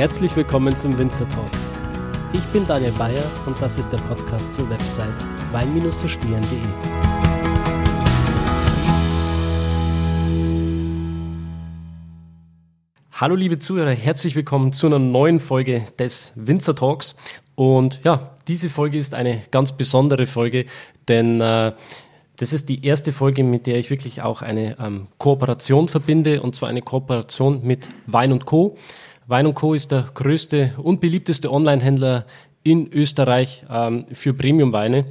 [0.00, 1.50] Herzlich willkommen zum Winzer Talk.
[2.32, 5.12] Ich bin Daniel Bayer und das ist der Podcast zur Website
[5.52, 6.58] wein-verstehen.de.
[13.12, 17.14] Hallo liebe Zuhörer, herzlich willkommen zu einer neuen Folge des Winzer Talks.
[17.54, 20.64] Und ja, diese Folge ist eine ganz besondere Folge,
[21.08, 21.72] denn äh,
[22.38, 26.54] das ist die erste Folge, mit der ich wirklich auch eine ähm, Kooperation verbinde, und
[26.54, 28.78] zwar eine Kooperation mit Wein und Co.
[29.30, 29.74] Wein Co.
[29.74, 32.26] ist der größte und beliebteste Online-Händler
[32.64, 35.04] in Österreich ähm, für Premium-Weine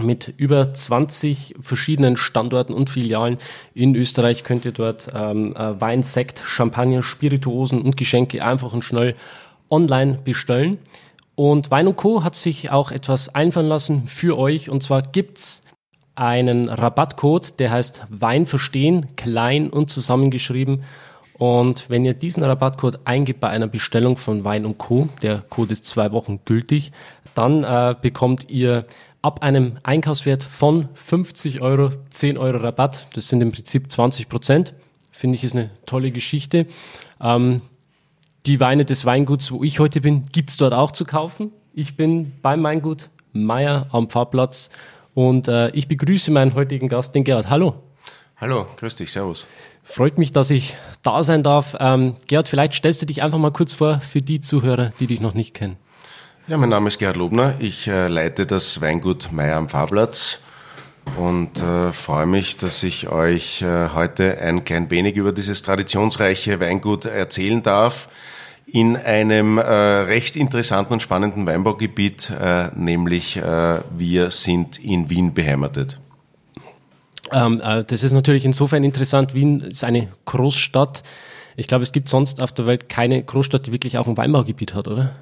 [0.00, 3.36] mit über 20 verschiedenen Standorten und Filialen
[3.74, 8.84] in Österreich könnt ihr dort ähm, äh, Wein, Sekt, Champagner, Spirituosen und Geschenke einfach und
[8.84, 9.14] schnell
[9.68, 10.78] online bestellen.
[11.34, 12.24] Und Wein Co.
[12.24, 14.70] hat sich auch etwas einfallen lassen für euch.
[14.70, 15.60] Und zwar gibt's
[16.14, 20.84] einen Rabattcode, der heißt Wein verstehen, klein und zusammengeschrieben.
[21.38, 25.72] Und wenn ihr diesen Rabattcode eingebt bei einer Bestellung von Wein und Co., der Code
[25.72, 26.92] ist zwei Wochen gültig,
[27.34, 28.86] dann äh, bekommt ihr
[29.20, 33.08] ab einem Einkaufswert von 50 Euro 10 Euro Rabatt.
[33.14, 34.74] Das sind im Prinzip 20 Prozent.
[35.10, 36.66] Finde ich ist eine tolle Geschichte.
[37.20, 37.60] Ähm,
[38.46, 41.52] die Weine des Weinguts, wo ich heute bin, gibt's dort auch zu kaufen.
[41.74, 44.70] Ich bin beim Weingut Meier am Pfarrplatz
[45.12, 47.50] und äh, ich begrüße meinen heutigen Gast, den Gerhard.
[47.50, 47.82] Hallo.
[48.38, 49.46] Hallo, grüß dich, servus.
[49.88, 51.76] Freut mich, dass ich da sein darf.
[51.78, 55.20] Ähm, Gerhard, vielleicht stellst du dich einfach mal kurz vor für die Zuhörer, die dich
[55.20, 55.76] noch nicht kennen.
[56.48, 57.54] Ja, mein Name ist Gerhard Lobner.
[57.60, 60.40] Ich äh, leite das Weingut Meier am Pfarrplatz
[61.16, 66.58] und äh, freue mich, dass ich euch äh, heute ein klein wenig über dieses traditionsreiche
[66.58, 68.08] Weingut erzählen darf
[68.66, 75.32] in einem äh, recht interessanten und spannenden Weinbaugebiet, äh, nämlich äh, wir sind in Wien
[75.32, 76.00] beheimatet.
[77.32, 79.34] Ähm, äh, das ist natürlich insofern interessant.
[79.34, 81.02] Wien ist eine Großstadt.
[81.56, 84.74] Ich glaube, es gibt sonst auf der Welt keine Großstadt, die wirklich auch ein Weinbaugebiet
[84.74, 85.14] hat, oder?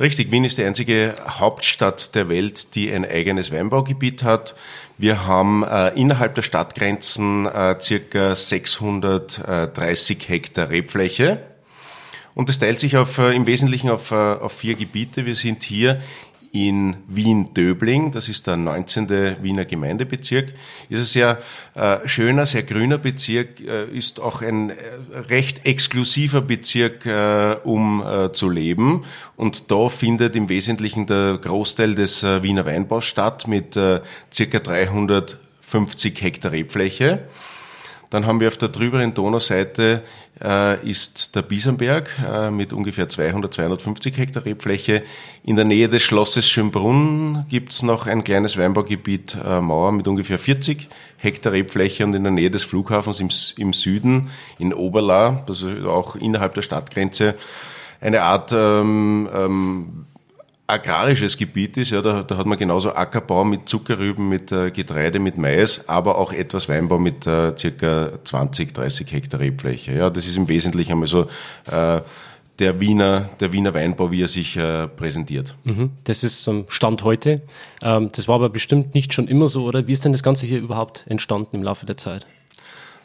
[0.00, 4.56] Richtig, Wien ist die einzige Hauptstadt der Welt, die ein eigenes Weinbaugebiet hat.
[4.98, 11.42] Wir haben äh, innerhalb der Stadtgrenzen äh, circa 630 Hektar Rebfläche.
[12.34, 15.26] Und das teilt sich auf, äh, im Wesentlichen auf, äh, auf vier Gebiete.
[15.26, 16.00] Wir sind hier
[16.54, 19.42] in Wien-Döbling, das ist der 19.
[19.42, 20.54] Wiener Gemeindebezirk,
[20.88, 21.38] ist ein sehr
[21.74, 24.74] äh, schöner, sehr grüner Bezirk, äh, ist auch ein äh,
[25.28, 29.04] recht exklusiver Bezirk, äh, um äh, zu leben.
[29.34, 33.76] Und da findet im Wesentlichen der Großteil des äh, Wiener Weinbaus statt mit
[34.32, 37.24] circa 350 Hektar Rebfläche.
[38.14, 40.00] Dann haben wir auf der drüberen Donauseite
[40.40, 45.02] äh, ist der Biesenberg äh, mit ungefähr 200, 250 Hektar Rebfläche.
[45.42, 50.38] In der Nähe des Schlosses Schönbrunn gibt's noch ein kleines Weinbaugebiet äh, Mauer mit ungefähr
[50.38, 54.30] 40 Hektar Rebfläche und in der Nähe des Flughafens im, im Süden
[54.60, 57.34] in Oberla, das ist auch innerhalb der Stadtgrenze,
[58.00, 60.06] eine Art ähm, ähm,
[60.66, 65.18] agrarisches Gebiet ist, ja, da, da hat man genauso Ackerbau mit Zuckerrüben, mit äh, Getreide,
[65.18, 69.92] mit Mais, aber auch etwas Weinbau mit äh, circa 20, 30 Hektar Rebfläche.
[69.92, 71.26] Ja, das ist im Wesentlichen einmal so
[71.70, 72.00] äh,
[72.58, 75.54] der Wiener, der Wiener Weinbau, wie er sich äh, präsentiert.
[75.64, 77.42] Mhm, das ist ähm, Stand heute.
[77.82, 79.86] Ähm, das war aber bestimmt nicht schon immer so, oder?
[79.86, 82.26] Wie ist denn das Ganze hier überhaupt entstanden im Laufe der Zeit?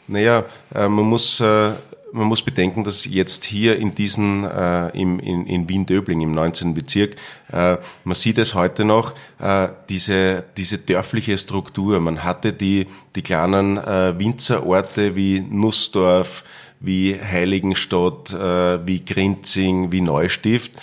[0.08, 1.72] Naja, äh, man muss äh,
[2.12, 6.74] man muss bedenken, dass jetzt hier in diesen, äh, im, in, in Wien-Döbling im 19.
[6.74, 7.16] Bezirk,
[7.52, 12.00] äh, man sieht es heute noch, äh, diese, diese dörfliche Struktur.
[12.00, 16.44] Man hatte die, die kleinen äh, Winzerorte wie Nussdorf,
[16.80, 20.74] wie Heiligenstadt, äh, wie Grinzing, wie Neustift.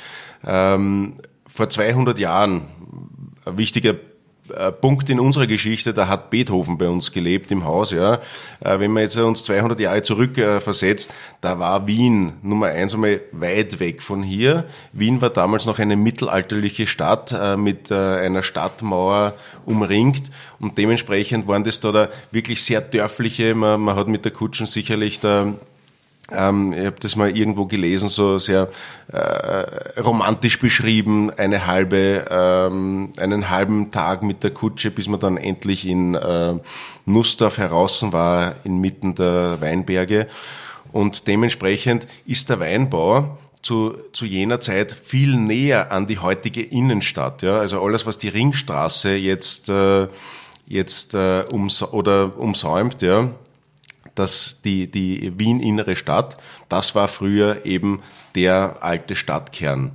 [0.44, 1.15] Ähm,
[1.47, 2.69] vor 200 Jahren,
[3.44, 3.94] ein wichtiger
[4.80, 8.20] Punkt in unserer Geschichte, da hat Beethoven bei uns gelebt im Haus, ja.
[8.60, 12.94] Äh, wenn man jetzt uns 200 Jahre zurück äh, versetzt, da war Wien Nummer eins
[12.94, 14.65] einmal weit weg von hier.
[14.92, 19.34] Wien war damals noch eine mittelalterliche Stadt mit einer Stadtmauer
[19.65, 24.32] umringt und dementsprechend waren das da, da wirklich sehr dörfliche, man, man hat mit der
[24.32, 25.54] Kutschen sicherlich da
[26.32, 28.68] ähm, ich habe das mal irgendwo gelesen, so sehr
[29.12, 35.36] äh, romantisch beschrieben, eine halbe, ähm, einen halben Tag mit der Kutsche, bis man dann
[35.36, 36.54] endlich in äh,
[37.04, 40.26] Nussdorf heraus war, inmitten der Weinberge.
[40.92, 47.42] Und dementsprechend ist der Weinbau zu, zu jener Zeit viel näher an die heutige Innenstadt.
[47.42, 47.58] Ja?
[47.58, 50.08] Also alles, was die Ringstraße jetzt, äh,
[50.66, 53.28] jetzt äh, ums oder umsäumt, ja,
[54.16, 56.36] dass die, die Wien-innere Stadt,
[56.68, 58.01] das war früher eben
[58.34, 59.92] der alte Stadtkern.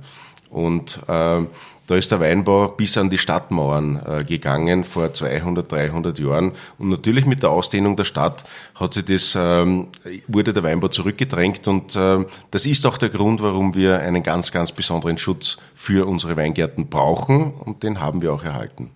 [0.48, 1.42] Und äh,
[1.88, 6.52] da ist der Weinbau bis an die Stadtmauern äh, gegangen vor 200, 300 Jahren.
[6.78, 9.88] Und natürlich mit der Ausdehnung der Stadt hat sich das, ähm,
[10.28, 11.66] wurde der Weinbau zurückgedrängt.
[11.68, 16.06] Und äh, das ist auch der Grund, warum wir einen ganz, ganz besonderen Schutz für
[16.06, 17.52] unsere Weingärten brauchen.
[17.52, 18.90] Und den haben wir auch erhalten.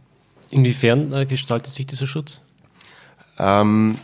[0.51, 2.41] Inwiefern äh, gestaltet sich dieser Schutz?
[3.39, 3.99] Ähm,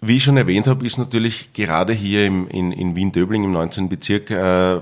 [0.00, 3.88] wie ich schon erwähnt habe, ist natürlich gerade hier im, in, in Wien-Döbling im 19.
[3.88, 4.80] Bezirk äh,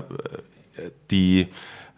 [1.11, 1.47] die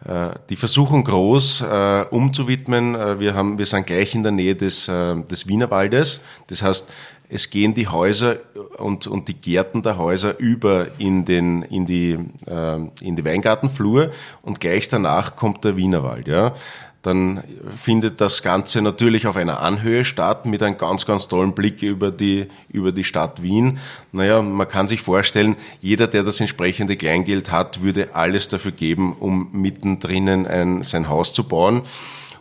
[0.06, 2.96] äh, die Versuchung groß, äh, umzuwidmen.
[2.96, 6.22] Äh, wir, haben, wir sind gleich in der Nähe des, äh, des Wienerwaldes.
[6.48, 6.90] Das heißt,
[7.30, 8.38] es gehen die Häuser
[8.78, 14.12] und, und die Gärten der Häuser über in, den, in, die, äh, in die Weingartenflur
[14.42, 16.28] und gleich danach kommt der Wienerwald.
[16.28, 16.56] Ja
[17.02, 17.44] dann
[17.82, 22.12] findet das Ganze natürlich auf einer Anhöhe statt mit einem ganz, ganz tollen Blick über
[22.12, 23.80] die, über die Stadt Wien.
[24.12, 29.14] Naja, man kann sich vorstellen, jeder, der das entsprechende Kleingeld hat, würde alles dafür geben,
[29.14, 31.82] um mittendrin ein, sein Haus zu bauen.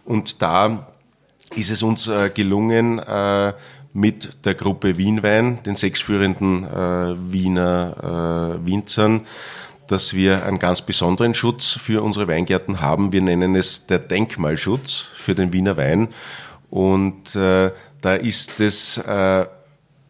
[0.05, 0.87] Und da
[1.57, 3.55] ist es uns äh, gelungen, äh,
[3.93, 9.23] mit der Gruppe Wienwein, den sechs führenden äh, Wiener Winzern,
[9.91, 13.13] dass wir einen ganz besonderen Schutz für unsere Weingärten haben.
[13.13, 16.09] Wir nennen es der Denkmalschutz für den Wiener Wein.
[16.71, 19.47] Und äh, da ist das äh,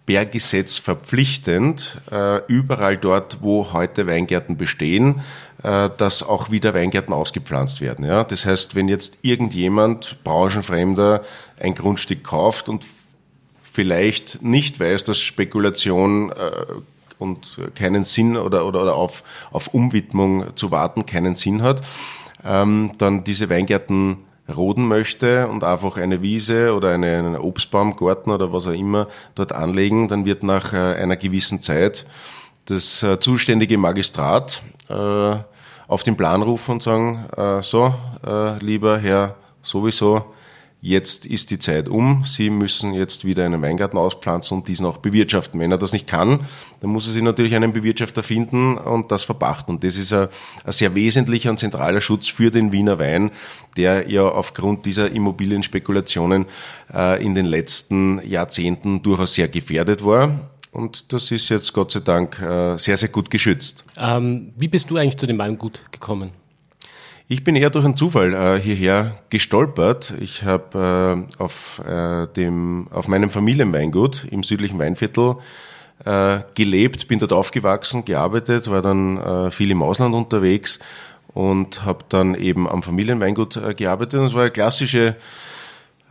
[0.05, 5.23] Berggesetz verpflichtend, äh, überall dort, wo heute Weingärten bestehen,
[5.63, 8.05] äh, dass auch wieder Weingärten ausgepflanzt werden.
[8.05, 8.25] Ja?
[8.25, 11.23] Das heißt, wenn jetzt irgendjemand, Branchenfremder,
[11.59, 12.85] ein Grundstück kauft und
[13.63, 16.35] vielleicht nicht weiß, dass Spekulation äh,
[17.21, 19.23] und keinen Sinn oder, oder, oder auf,
[19.53, 21.83] auf Umwidmung zu warten keinen Sinn hat,
[22.45, 24.19] ähm, dann diese Weingärten
[24.57, 29.53] roden möchte und einfach eine Wiese oder eine, einen Obstbaumgarten oder was auch immer dort
[29.53, 32.07] anlegen, dann wird nach äh, einer gewissen Zeit
[32.67, 35.37] das äh, zuständige Magistrat äh,
[35.89, 37.95] auf den Plan rufen und sagen, äh, so,
[38.27, 40.33] äh, lieber Herr sowieso,
[40.81, 44.99] jetzt ist die Zeit um, Sie müssen jetzt wieder einen Weingarten auspflanzen und diesen auch
[44.99, 45.61] bewirtschaften.
[45.61, 46.47] Wenn er das nicht kann,
[46.81, 49.75] dann muss er sich natürlich einen Bewirtschafter finden und das verpachten.
[49.75, 50.29] Und das ist ein,
[50.65, 53.31] ein sehr wesentlicher und zentraler Schutz für den Wiener Wein,
[53.77, 56.47] der ja aufgrund dieser Immobilienspekulationen
[56.93, 60.51] äh, in den letzten Jahrzehnten durchaus sehr gefährdet war.
[60.73, 63.85] Und das ist jetzt Gott sei Dank äh, sehr, sehr gut geschützt.
[63.99, 66.31] Ähm, wie bist du eigentlich zu dem Weingut gekommen?
[67.33, 70.15] Ich bin eher durch einen Zufall äh, hierher gestolpert.
[70.19, 75.37] Ich habe äh, auf, äh, dem, auf meinem Familienweingut im südlichen Weinviertel
[76.05, 80.81] äh, gelebt, bin dort aufgewachsen, gearbeitet, war dann äh, viel im Ausland unterwegs
[81.29, 84.19] und habe dann eben am Familienweingut äh, gearbeitet.
[84.19, 85.15] Und es war eine klassische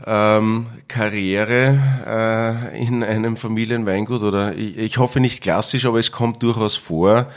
[0.07, 6.41] ähm, Karriere äh, in einem Familienweingut oder ich, ich hoffe nicht klassisch, aber es kommt
[6.43, 7.27] durchaus vor,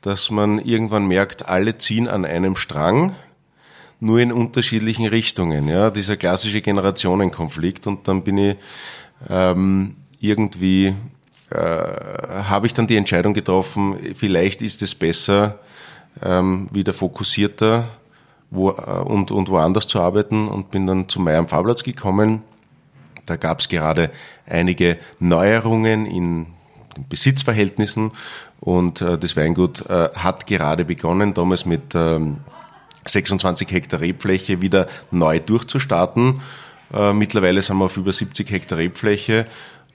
[0.00, 3.14] dass man irgendwann merkt, alle ziehen an einem Strang
[4.00, 5.68] nur in unterschiedlichen Richtungen.
[5.68, 7.86] Ja, dieser klassische Generationenkonflikt.
[7.86, 8.56] Und dann bin ich
[9.28, 10.94] ähm, irgendwie,
[11.50, 15.58] äh, habe ich dann die Entscheidung getroffen, vielleicht ist es besser,
[16.22, 17.88] ähm, wieder fokussierter
[18.50, 22.42] wo, äh, und, und woanders zu arbeiten und bin dann zu Meier am Fahrplatz gekommen.
[23.26, 24.10] Da gab es gerade
[24.46, 26.46] einige Neuerungen in
[26.96, 28.12] den Besitzverhältnissen
[28.60, 32.38] und äh, das Weingut äh, hat gerade begonnen, damals mit ähm,
[33.08, 36.40] 26 Hektar Rebfläche wieder neu durchzustarten.
[36.92, 39.46] Äh, mittlerweile sind wir auf über 70 Hektar Rebfläche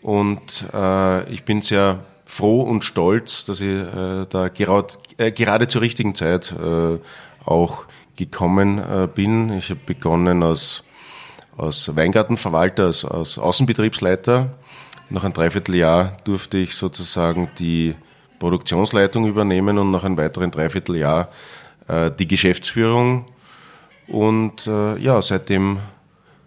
[0.01, 5.81] und äh, ich bin sehr froh und stolz, dass ich äh, da gerad, gerade zur
[5.81, 6.55] richtigen Zeit
[7.45, 8.81] auch gekommen
[9.13, 9.51] bin.
[9.57, 10.83] Ich habe begonnen als,
[11.57, 14.49] als Weingartenverwalter, als, als Außenbetriebsleiter.
[15.09, 17.93] Nach einem Dreivierteljahr durfte ich sozusagen die
[18.39, 21.29] Produktionsleitung übernehmen und nach einem weiteren Dreivierteljahr
[21.87, 23.25] die Geschäftsführung.
[24.07, 25.79] Und äh, ja, seitdem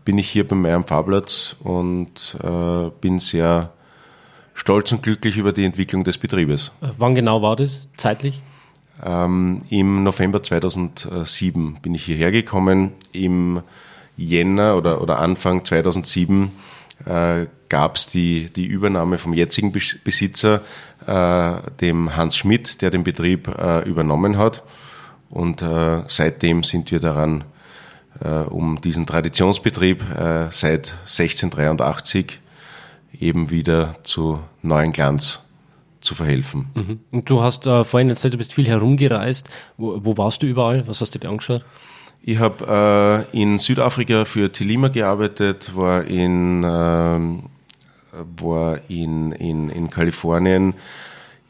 [0.05, 3.73] bin ich hier bei mir am Fahrplatz und äh, bin sehr
[4.55, 6.73] stolz und glücklich über die Entwicklung des Betriebes.
[6.97, 8.43] Wann genau war das zeitlich?
[9.05, 12.93] Ähm, Im November 2007 bin ich hierher gekommen.
[13.13, 13.63] Im
[14.17, 16.53] Jänner oder, oder Anfang 2007
[17.05, 20.63] äh, gab es die, die Übernahme vom jetzigen Besitzer,
[21.07, 24.63] äh, dem Hans Schmidt, der den Betrieb äh, übernommen hat.
[25.31, 27.45] Und äh, seitdem sind wir daran,
[28.23, 32.41] äh, um diesen Traditionsbetrieb äh, seit 1683
[33.21, 35.41] eben wieder zu neuen Glanz
[36.01, 36.67] zu verhelfen.
[36.75, 37.01] Mhm.
[37.11, 39.49] Und du hast äh, vorhin erzählt, du bist viel herumgereist.
[39.77, 40.87] Wo, wo warst du überall?
[40.87, 41.65] Was hast du dir angeschaut?
[42.23, 47.19] Ich habe äh, in Südafrika für Tilima gearbeitet, war in, äh,
[48.41, 50.75] war in, in, in Kalifornien,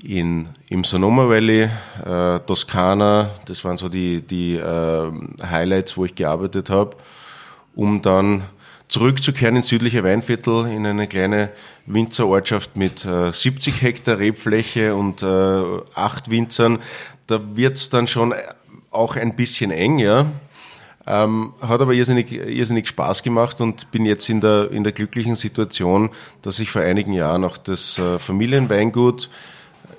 [0.03, 1.69] in, im Sonoma Valley,
[2.05, 5.11] äh, Toskana, das waren so die, die äh,
[5.43, 6.97] Highlights, wo ich gearbeitet habe,
[7.75, 8.45] um dann
[8.89, 11.51] zurückzukehren ins südliche Weinviertel in eine kleine
[11.87, 15.63] Winzerortschaft mit äh, 70 Hektar Rebfläche und äh,
[15.95, 16.79] acht Winzern.
[17.27, 18.35] Da wird's dann schon
[18.91, 20.27] auch ein bisschen eng, ja.
[21.09, 25.37] Ähm, hat aber irrsinnig, irrsinnig Spaß gemacht und bin jetzt in der, in der glücklichen
[25.37, 26.11] Situation,
[26.43, 29.31] dass ich vor einigen Jahren auch das äh, Familienweingut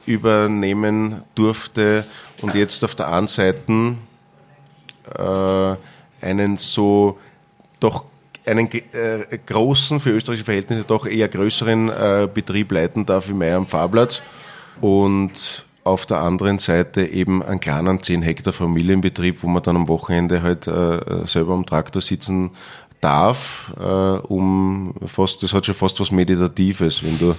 [0.06, 2.06] übernehmen durfte
[2.42, 3.96] und jetzt auf der einen Seite
[5.18, 5.76] äh,
[6.26, 7.18] einen so
[7.80, 8.06] doch
[8.46, 13.58] einen äh, großen, für österreichische Verhältnisse doch eher größeren äh, Betrieb leiten darf wie Meier
[13.58, 14.22] am Pfarrplatz
[14.80, 19.88] und auf der anderen Seite eben einen kleinen 10 Hektar Familienbetrieb, wo man dann am
[19.88, 22.52] Wochenende halt äh, selber am Traktor sitzen
[23.02, 27.32] darf, äh, um fast, das hat schon fast was Meditatives, wenn du,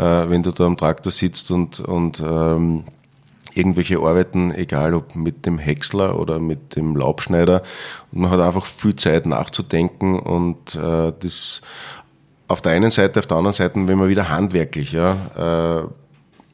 [0.00, 2.84] äh, wenn du da am Traktor sitzt und, und ähm,
[3.54, 7.62] irgendwelche Arbeiten, egal ob mit dem Häcksler oder mit dem Laubschneider.
[8.12, 11.62] Und man hat einfach viel Zeit nachzudenken und äh, das
[12.46, 15.86] auf der einen Seite, auf der anderen Seite, wenn man wieder handwerklich, ja, äh,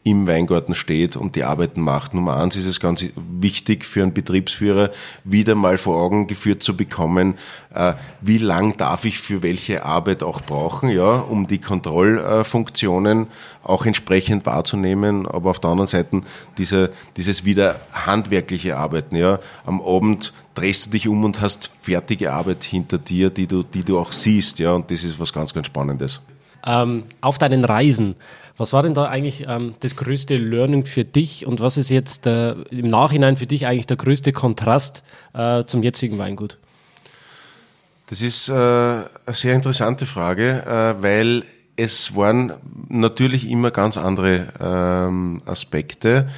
[0.02, 2.14] im Weingarten steht und die Arbeiten macht.
[2.14, 4.90] Nummer eins ist es ganz wichtig für einen Betriebsführer,
[5.25, 7.35] wieder mal vor Augen geführt zu bekommen,
[7.75, 7.92] äh,
[8.23, 13.26] wie lang darf ich für welche Arbeit auch brauchen, ja, um die Kontrollfunktionen
[13.62, 15.26] auch entsprechend wahrzunehmen.
[15.26, 16.23] Aber auf der anderen Seite
[16.57, 19.38] diese, dieses wieder handwerkliche Arbeiten, ja.
[19.66, 23.85] Am Abend drehst du dich um und hast fertige Arbeit hinter dir, die du, die
[23.85, 24.73] du auch siehst, ja.
[24.73, 26.23] Und das ist was ganz, ganz Spannendes.
[26.64, 28.16] Ähm, auf deinen Reisen,
[28.61, 32.26] was war denn da eigentlich ähm, das größte Learning für dich und was ist jetzt
[32.26, 35.02] äh, im Nachhinein für dich eigentlich der größte Kontrast
[35.33, 36.59] äh, zum jetzigen Weingut?
[38.09, 41.45] Das ist äh, eine sehr interessante Frage, äh, weil
[41.76, 42.52] es waren
[42.90, 46.29] natürlich immer ganz andere ähm, Aspekte,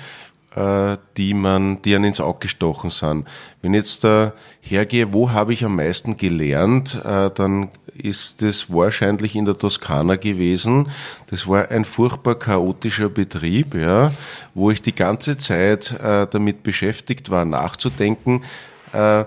[1.16, 3.26] die man, die an ins Auge gestochen sind.
[3.62, 8.72] Wenn ich jetzt da hergehe, wo habe ich am meisten gelernt, äh, dann ist es
[8.72, 10.90] wahrscheinlich in der Toskana gewesen.
[11.28, 14.12] Das war ein furchtbar chaotischer Betrieb, ja,
[14.54, 18.42] wo ich die ganze Zeit äh, damit beschäftigt war, nachzudenken,
[18.92, 19.24] äh,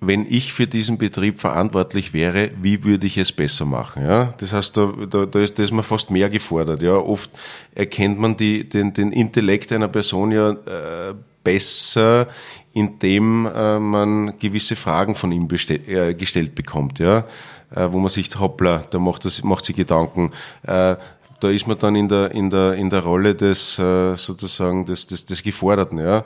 [0.00, 4.02] wenn ich für diesen Betrieb verantwortlich wäre, wie würde ich es besser machen?
[4.02, 4.34] Ja?
[4.38, 6.82] Das heißt, da, da, da, ist, da ist man fast mehr gefordert.
[6.82, 6.96] Ja?
[6.96, 7.30] Oft
[7.74, 11.14] erkennt man die, den, den Intellekt einer Person ja äh,
[11.44, 12.28] besser,
[12.72, 16.98] indem äh, man gewisse Fragen von ihm äh, gestellt bekommt.
[16.98, 17.26] Ja?
[17.74, 20.32] äh, wo man sich, hoppla, da macht, das, macht sich Gedanken.
[20.62, 20.96] Äh,
[21.40, 25.06] da ist man dann in der, in der, in der Rolle des, äh, sozusagen, des,
[25.06, 26.24] des, des Geforderten, ja.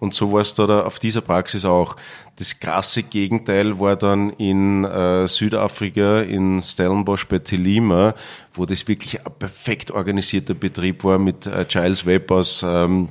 [0.00, 1.94] Und so war es da, da auf dieser Praxis auch.
[2.36, 8.14] Das krasse Gegenteil war dann in äh, Südafrika, in Stellenbosch bei Telima,
[8.54, 13.10] wo das wirklich ein perfekt organisierter Betrieb war mit äh, Giles Webb aus, ähm,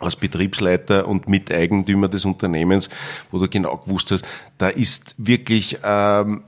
[0.00, 2.88] als Betriebsleiter und Miteigentümer des Unternehmens,
[3.30, 4.24] wo du genau gewusst hast,
[4.58, 6.42] da ist wirklich ähm,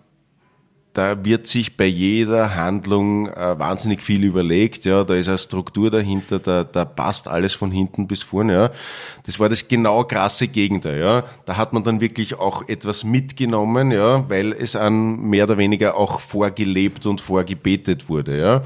[0.95, 5.91] da wird sich bei jeder Handlung äh, wahnsinnig viel überlegt, ja, da ist eine Struktur
[5.91, 8.71] dahinter, da, da passt alles von hinten bis vorne, ja.
[9.25, 11.25] Das war das genau krasse Gegenteil, ja.
[11.47, 15.97] Da hat man dann wirklich auch etwas mitgenommen, ja, weil es an mehr oder weniger
[15.97, 18.63] auch vorgelebt und vorgebetet wurde, ja.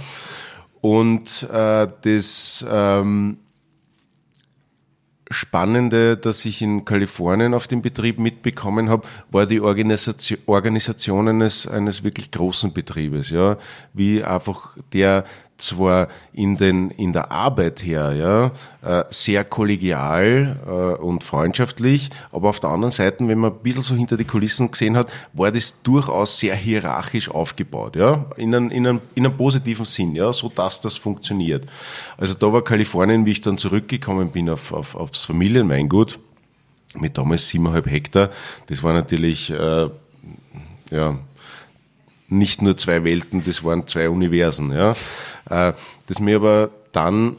[0.82, 3.38] Und äh, das ähm,
[5.30, 11.66] Spannende, das ich in Kalifornien auf dem Betrieb mitbekommen habe, war die Organisation, Organisation eines,
[11.66, 13.58] eines wirklich großen Betriebes, ja,
[13.92, 15.24] wie einfach der
[15.58, 22.48] zwar in, den, in der Arbeit her ja, äh, sehr kollegial äh, und freundschaftlich, aber
[22.48, 25.50] auf der anderen Seite, wenn man ein bisschen so hinter die Kulissen gesehen hat, war
[25.50, 30.32] das durchaus sehr hierarchisch aufgebaut, ja, in einem, in einem, in einem positiven Sinn, ja,
[30.32, 31.66] so dass das funktioniert.
[32.16, 36.18] Also da war Kalifornien, wie ich dann zurückgekommen bin auf, auf, aufs Familienweingut,
[36.94, 38.30] mit damals siebeneinhalb Hektar,
[38.68, 39.88] das war natürlich, äh,
[40.90, 41.18] ja,
[42.28, 44.72] nicht nur zwei Welten, das waren zwei Universen.
[44.72, 44.92] Ja.
[45.48, 45.72] Äh,
[46.06, 47.36] das mir aber dann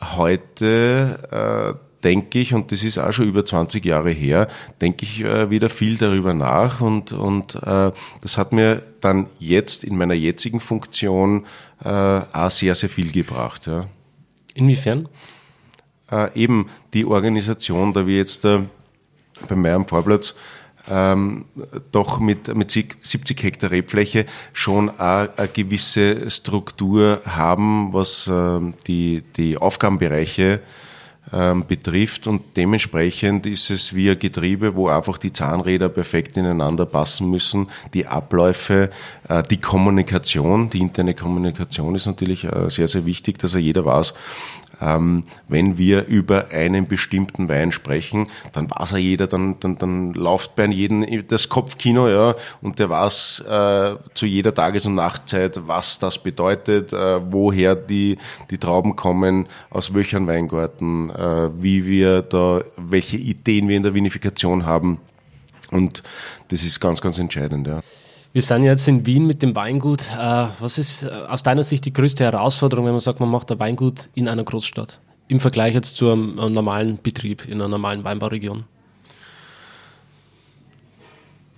[0.00, 4.48] heute äh, denke ich, und das ist auch schon über 20 Jahre her,
[4.80, 9.98] denke ich äh, wieder viel darüber nach und, und das hat mir dann jetzt in
[9.98, 11.44] meiner jetzigen Funktion
[11.82, 13.66] auch sehr, sehr viel gebracht.
[13.66, 13.86] Ja.
[14.54, 15.08] Inwiefern?
[16.10, 18.60] Äh, eben die Organisation, da wir jetzt äh,
[19.48, 20.34] bei meinem Vorplatz
[20.90, 21.44] ähm,
[21.92, 29.56] doch mit, mit 70 Hektar Rebfläche schon eine, gewisse Struktur haben, was ähm, die, die
[29.56, 30.60] Aufgabenbereiche
[31.32, 32.26] ähm, betrifft.
[32.26, 37.68] Und dementsprechend ist es wie ein Getriebe, wo einfach die Zahnräder perfekt ineinander passen müssen,
[37.94, 38.90] die Abläufe,
[39.28, 43.84] äh, die Kommunikation, die interne Kommunikation ist natürlich äh, sehr, sehr wichtig, dass er jeder
[43.84, 44.14] weiß,
[44.80, 50.12] ähm, wenn wir über einen bestimmten Wein sprechen, dann weiß er jeder, dann, dann, dann
[50.14, 55.60] läuft bei jedem das Kopfkino, ja, und der weiß äh, zu jeder Tages- und Nachtzeit,
[55.66, 58.18] was das bedeutet, äh, woher die,
[58.50, 63.94] die Trauben kommen, aus welchen Weingarten, äh, wie wir da, welche Ideen wir in der
[63.94, 65.00] Vinifikation haben.
[65.70, 66.02] Und
[66.48, 67.80] das ist ganz, ganz entscheidend, ja.
[68.32, 70.02] Wir sind jetzt in Wien mit dem Weingut.
[70.12, 73.50] Äh, was ist äh, aus deiner Sicht die größte Herausforderung, wenn man sagt, man macht
[73.50, 75.00] ein Weingut in einer Großstadt?
[75.26, 78.64] Im Vergleich jetzt zu einem, normalen Betrieb in einer normalen Weinbauregion?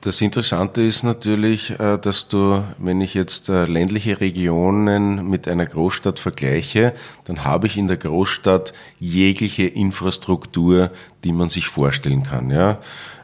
[0.00, 6.20] Das Interessante ist natürlich, äh, dass du, wenn ich jetzt ländliche Regionen mit einer Großstadt
[6.20, 6.94] vergleiche,
[7.26, 10.90] dann habe ich in der Großstadt jegliche Infrastruktur,
[11.22, 12.50] die man sich vorstellen kann.
[12.50, 12.78] Ja?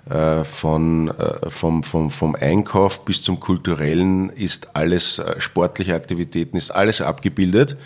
[0.08, 6.56] Äh, von, äh, vom, vom, vom Einkauf bis zum kulturellen ist alles, äh, sportliche Aktivitäten
[6.56, 7.76] ist alles abgebildet.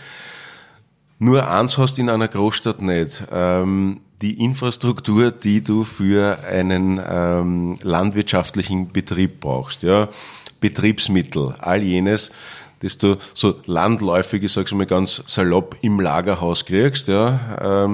[1.18, 3.24] Nur eins hast in einer Großstadt nicht.
[3.32, 9.82] Ähm, die Infrastruktur, die du für einen ähm, landwirtschaftlichen Betrieb brauchst.
[9.82, 10.08] Ja?
[10.60, 12.30] Betriebsmittel, all jenes,
[12.80, 17.08] das du so landläufig, ich sag's mal ganz salopp, im Lagerhaus kriegst.
[17.08, 17.88] Ja?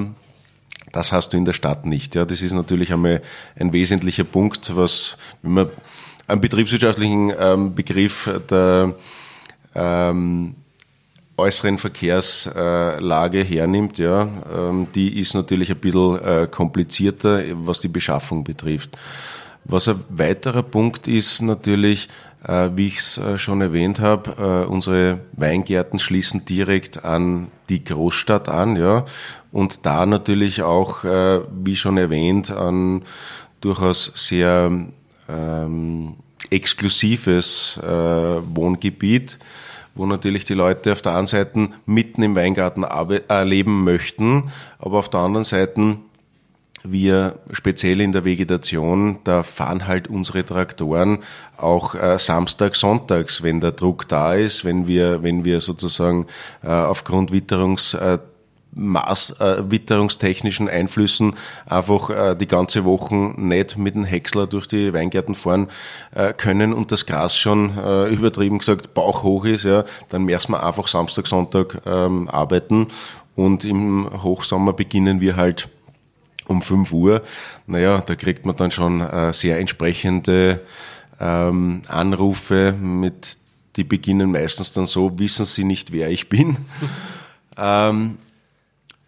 [0.93, 2.15] Das hast du in der Stadt nicht.
[2.15, 3.23] Ja, das ist natürlich einmal
[3.57, 5.71] ein wesentlicher Punkt, was, wenn man
[6.27, 8.95] einen betriebswirtschaftlichen ähm, Begriff der
[9.75, 10.55] ähm,
[11.37, 18.45] äußeren Verkehrslage hernimmt, ja, ähm, die ist natürlich ein bisschen äh, komplizierter, was die Beschaffung
[18.45, 18.91] betrifft.
[19.65, 22.09] Was ein weiterer Punkt ist natürlich,
[22.45, 28.49] wie ich es äh, schon erwähnt habe, äh, unsere Weingärten schließen direkt an die Großstadt
[28.49, 29.05] an, ja,
[29.51, 33.03] und da natürlich auch, wie schon erwähnt, an
[33.61, 34.71] durchaus sehr
[35.29, 36.15] ähm,
[36.51, 39.39] exklusives äh, Wohngebiet,
[39.95, 42.85] wo natürlich die Leute auf der einen Seite mitten im Weingarten
[43.45, 45.99] leben möchten, aber auf der anderen Seite
[46.91, 51.19] wir speziell in der Vegetation, da fahren halt unsere Traktoren
[51.57, 56.27] auch äh, Samstag, Sonntags, wenn der Druck da ist, wenn wir, wenn wir sozusagen
[56.63, 58.19] äh, aufgrund Witterungs äh,
[58.73, 61.35] Maß, äh, witterungstechnischen Einflüssen
[61.67, 65.69] einfach äh, die ganze Woche nicht mit dem Häcksler durch die Weingärten fahren
[66.15, 70.63] äh, können und das Gras schon äh, übertrieben gesagt bauchhoch ist, ja, dann müssen wir
[70.63, 72.89] einfach Samstag, Sonntag ähm, arbeiten.
[73.35, 75.69] Und im Hochsommer beginnen wir halt
[76.49, 77.23] um 5 Uhr,
[77.67, 80.61] naja, da kriegt man dann schon äh, sehr entsprechende
[81.21, 83.39] ähm, Anrufe mit,
[83.77, 86.57] die beginnen meistens dann so, wissen Sie nicht, wer ich bin.
[87.57, 88.19] ähm,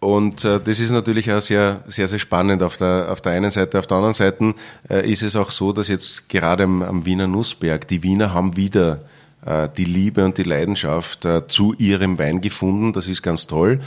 [0.00, 3.50] und äh, das ist natürlich auch sehr, sehr, sehr spannend auf der, auf der einen
[3.50, 3.78] Seite.
[3.78, 4.54] Auf der anderen Seite
[4.88, 8.56] äh, ist es auch so, dass jetzt gerade am, am Wiener Nussberg, die Wiener haben
[8.56, 9.02] wieder
[9.44, 12.94] äh, die Liebe und die Leidenschaft äh, zu ihrem Wein gefunden.
[12.94, 13.80] Das ist ganz toll.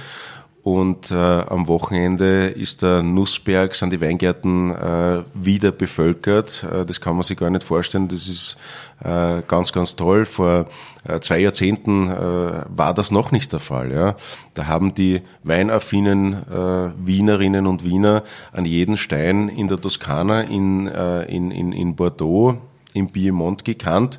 [0.63, 6.65] Und äh, am Wochenende ist der Nussberg, sind die Weingärten äh, wieder bevölkert.
[6.71, 8.07] Äh, das kann man sich gar nicht vorstellen.
[8.07, 8.57] Das ist
[9.03, 10.25] äh, ganz, ganz toll.
[10.25, 10.67] Vor
[11.05, 13.91] äh, zwei Jahrzehnten äh, war das noch nicht der Fall.
[13.91, 14.15] Ja.
[14.53, 18.23] Da haben die weinaffinen äh, Wienerinnen und Wiener
[18.53, 22.55] an jeden Stein in der Toskana, in, äh, in, in, in Bordeaux,
[22.93, 24.17] im Piemont gekannt.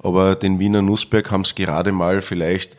[0.00, 2.76] Aber den Wiener Nussberg haben es gerade mal vielleicht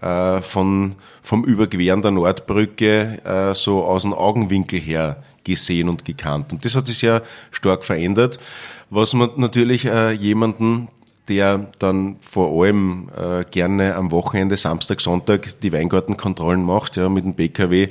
[0.00, 6.52] äh, von, vom Überqueren der Nordbrücke äh, so aus dem Augenwinkel her gesehen und gekannt.
[6.52, 8.38] Und das hat sich sehr stark verändert,
[8.90, 10.88] was man natürlich äh, jemanden,
[11.28, 17.24] der dann vor allem äh, gerne am Wochenende, Samstag, Sonntag die Weingartenkontrollen macht, ja, mit
[17.24, 17.88] dem BKW,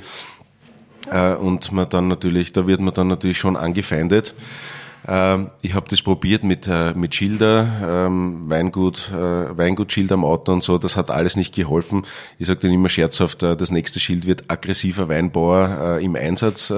[1.10, 4.34] äh, und man dann natürlich, da wird man dann natürlich schon angefeindet.
[5.10, 10.62] Ähm, ich habe das probiert mit, äh, mit Schilder, ähm, Weingut, äh, am Auto und
[10.62, 12.04] so, das hat alles nicht geholfen.
[12.38, 16.72] Ich sage dann immer scherzhaft, äh, das nächste Schild wird aggressiver Weinbauer im Einsatz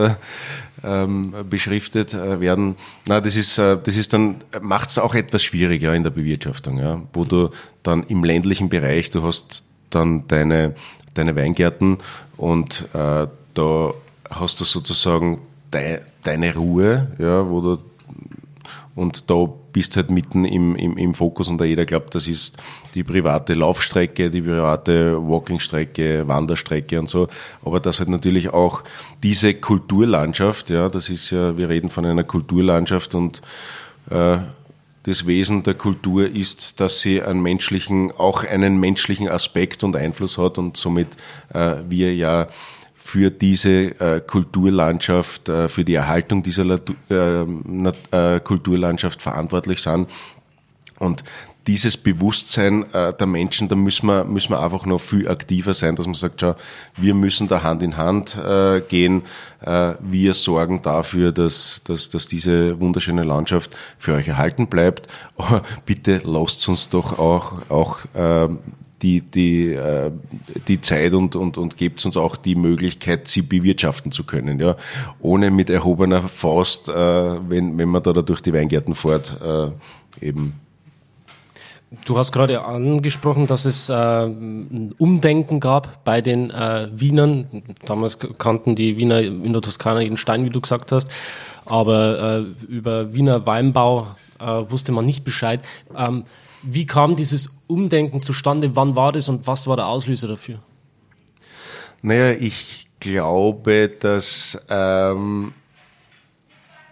[0.85, 2.77] ähm, beschriftet werden.
[3.07, 7.01] Na, das ist, das ist dann, macht es auch etwas schwieriger in der Bewirtschaftung, ja,
[7.13, 7.51] wo du
[7.83, 10.75] dann im ländlichen Bereich, du hast dann deine,
[11.15, 11.99] deine Weingärten
[12.37, 13.95] und äh, da
[14.31, 15.41] hast du sozusagen
[15.73, 17.79] de, deine Ruhe, ja, wo du
[18.95, 22.57] und da bist halt mitten im, im, im Fokus und da jeder glaubt, das ist
[22.95, 27.29] die private Laufstrecke, die private Walkingstrecke, Wanderstrecke und so.
[27.65, 28.83] Aber das halt natürlich auch
[29.23, 33.43] diese Kulturlandschaft, ja, das ist ja, wir reden von einer Kulturlandschaft und
[34.11, 34.39] äh,
[35.05, 40.37] das Wesen der Kultur ist, dass sie einen menschlichen, auch einen menschlichen Aspekt und Einfluss
[40.37, 41.09] hat und somit
[41.55, 42.49] äh, wir ja
[43.03, 50.09] für diese äh, Kulturlandschaft, äh, für die Erhaltung dieser äh, Kulturlandschaft verantwortlich sind.
[50.99, 51.25] Und
[51.67, 56.07] dieses Bewusstsein der Menschen, da müssen wir, müssen wir einfach noch viel aktiver sein, dass
[56.07, 56.57] man sagt, schau,
[56.97, 58.37] wir müssen da Hand in Hand
[58.89, 59.23] gehen,
[60.01, 65.07] wir sorgen dafür, dass, dass, dass diese wunderschöne Landschaft für euch erhalten bleibt.
[65.37, 68.49] Aber bitte lasst uns doch auch, auch äh,
[69.03, 70.11] die, die, äh,
[70.69, 74.77] die Zeit und, und, und gebt uns auch die Möglichkeit, sie bewirtschaften zu können, ja.
[75.21, 79.71] Ohne mit erhobener Faust, äh, wenn, wenn man da, da durch die Weingärten fährt, äh,
[80.25, 80.55] eben
[82.05, 87.65] Du hast gerade angesprochen, dass es äh, ein Umdenken gab bei den äh, Wienern.
[87.85, 91.09] Damals kannten die Wiener in der Toskana jeden Stein, wie du gesagt hast.
[91.65, 94.07] Aber äh, über Wiener Weinbau
[94.41, 95.61] äh, wusste man nicht Bescheid.
[95.97, 96.25] Ähm,
[96.63, 98.75] wie kam dieses Umdenken zustande?
[98.77, 100.61] Wann war das und was war der Auslöser dafür?
[102.03, 105.53] Naja, ich glaube, dass ähm,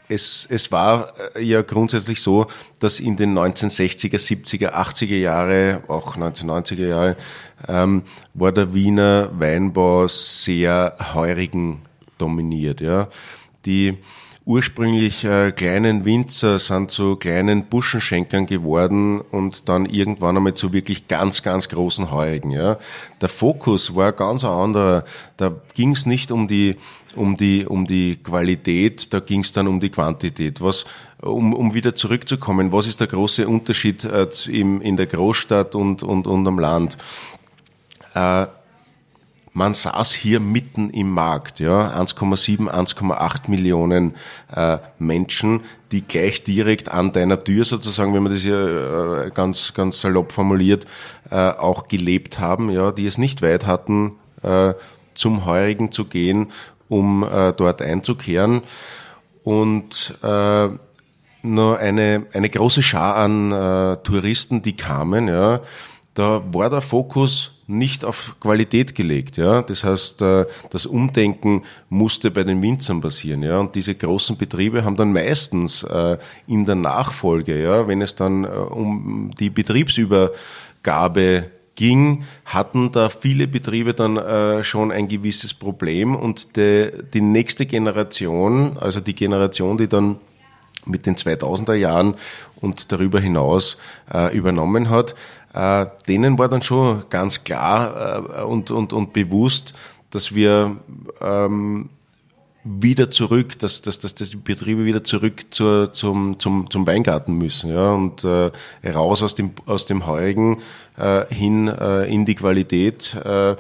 [0.09, 2.47] es, es war äh, ja grundsätzlich so,
[2.81, 7.17] dass in den 1960er, 70er, 80er Jahre, auch 1990er Jahre,
[7.69, 8.03] ähm,
[8.35, 11.83] war der Wiener Weinbau sehr heurigen
[12.17, 12.81] dominiert.
[12.81, 13.09] Ja.
[13.67, 13.99] Die
[14.49, 21.07] ursprünglich äh, kleinen Winzer sind zu kleinen Buschenschenkern geworden und dann irgendwann einmal zu wirklich
[21.07, 22.51] ganz, ganz großen Heurigen.
[22.51, 22.79] Ja.
[23.21, 25.05] Der Fokus war ganz anderer.
[25.37, 26.77] Da ging es nicht um die,
[27.15, 30.63] um die, um die Qualität, da ging es dann um die Quantität.
[30.63, 30.87] Was,
[31.21, 36.03] um, um wieder zurückzukommen, was ist der große Unterschied äh, im, in der Großstadt und,
[36.03, 36.97] und, und am Land?
[38.15, 38.47] Äh,
[39.59, 44.15] man saß hier mitten im Markt, ja, 1,7, 1,8 Millionen
[44.55, 49.75] äh, Menschen, die gleich direkt an deiner Tür sozusagen, wenn man das hier äh, ganz,
[49.75, 50.87] ganz salopp formuliert,
[51.31, 54.75] äh, auch gelebt haben, ja, die es nicht weit hatten, äh,
[55.15, 56.53] zum Heurigen zu gehen,
[56.89, 58.63] um äh, dort einzukehren.
[59.43, 60.69] Und äh,
[61.43, 63.51] nur eine, eine große Schar an
[64.03, 65.61] Touristen, die kamen, ja,
[66.15, 69.37] da war der Fokus nicht auf Qualität gelegt.
[69.37, 69.63] Ja?
[69.63, 73.43] Das heißt, äh, das Umdenken musste bei den Winzern passieren.
[73.43, 73.61] Ja?
[73.61, 78.45] Und diese großen Betriebe haben dann meistens äh, in der Nachfolge, ja, wenn es dann
[78.45, 86.57] äh, um die Betriebsübergabe ging, hatten da viele Betriebe dann schon ein gewisses Problem und
[86.57, 90.19] die, die nächste Generation, also die Generation, die dann
[90.89, 92.15] mit den 2000er Jahren
[92.57, 93.77] und darüber hinaus
[94.13, 95.15] äh, übernommen hat,
[95.55, 99.75] äh, denen war dann schon ganz klar äh, und, und, und bewusst,
[100.11, 100.77] dass wir
[101.21, 101.91] ähm,
[102.65, 107.35] wieder zurück, dass, dass, dass, dass die Betriebe wieder zurück zur, zum, zum, zum Weingarten
[107.35, 108.51] müssen, ja, und äh,
[108.85, 110.59] raus aus dem, aus dem Heurigen
[110.97, 113.15] äh, hin äh, in die Qualität.
[113.15, 113.57] Äh,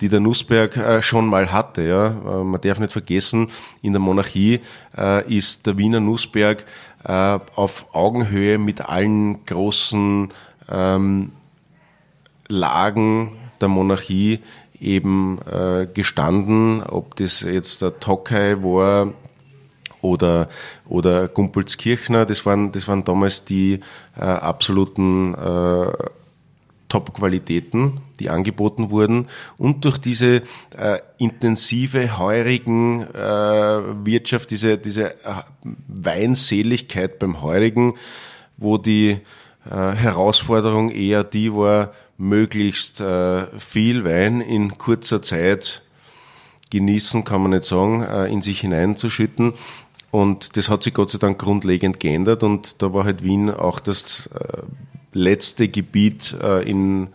[0.00, 1.82] die der Nussberg äh, schon mal hatte.
[1.82, 2.08] Ja.
[2.08, 3.48] Äh, man darf nicht vergessen,
[3.80, 4.60] in der Monarchie
[4.96, 6.64] äh, ist der Wiener Nussberg
[7.06, 10.30] auf Augenhöhe mit allen großen
[10.70, 11.32] ähm,
[12.48, 14.40] Lagen der Monarchie
[14.80, 15.38] eben
[15.94, 19.14] gestanden, ob das jetzt der Tokai war
[20.04, 20.48] oder,
[20.86, 23.80] oder Gumpelskirchner, das waren, das waren damals die
[24.16, 25.92] äh, absoluten äh,
[26.88, 29.26] Top-Qualitäten, die angeboten wurden.
[29.56, 30.42] Und durch diese
[30.76, 35.42] äh, intensive, heurigen äh, Wirtschaft, diese, diese äh,
[35.88, 37.94] Weinseligkeit beim Heurigen,
[38.58, 39.18] wo die
[39.70, 45.82] äh, Herausforderung eher die war, möglichst äh, viel Wein in kurzer Zeit
[46.70, 49.54] genießen, kann man nicht sagen, äh, in sich hineinzuschütten.
[50.10, 53.80] Und das hat sich Gott sei Dank grundlegend geändert und da war halt Wien auch
[53.80, 54.62] das äh,
[55.12, 57.08] letzte Gebiet äh, in,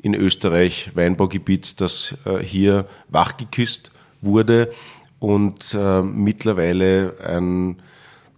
[0.00, 4.70] in Österreich, Weinbaugebiet, das äh, hier wachgeküsst wurde
[5.18, 7.82] und äh, mittlerweile ein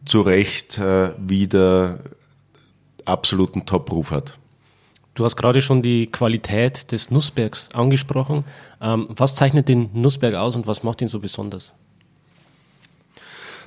[0.04, 2.00] zu Recht äh, wieder
[3.08, 4.38] absoluten Top-Ruf hat.
[5.14, 8.44] Du hast gerade schon die Qualität des Nussbergs angesprochen.
[8.80, 11.74] Ähm, was zeichnet den Nussberg aus und was macht ihn so besonders?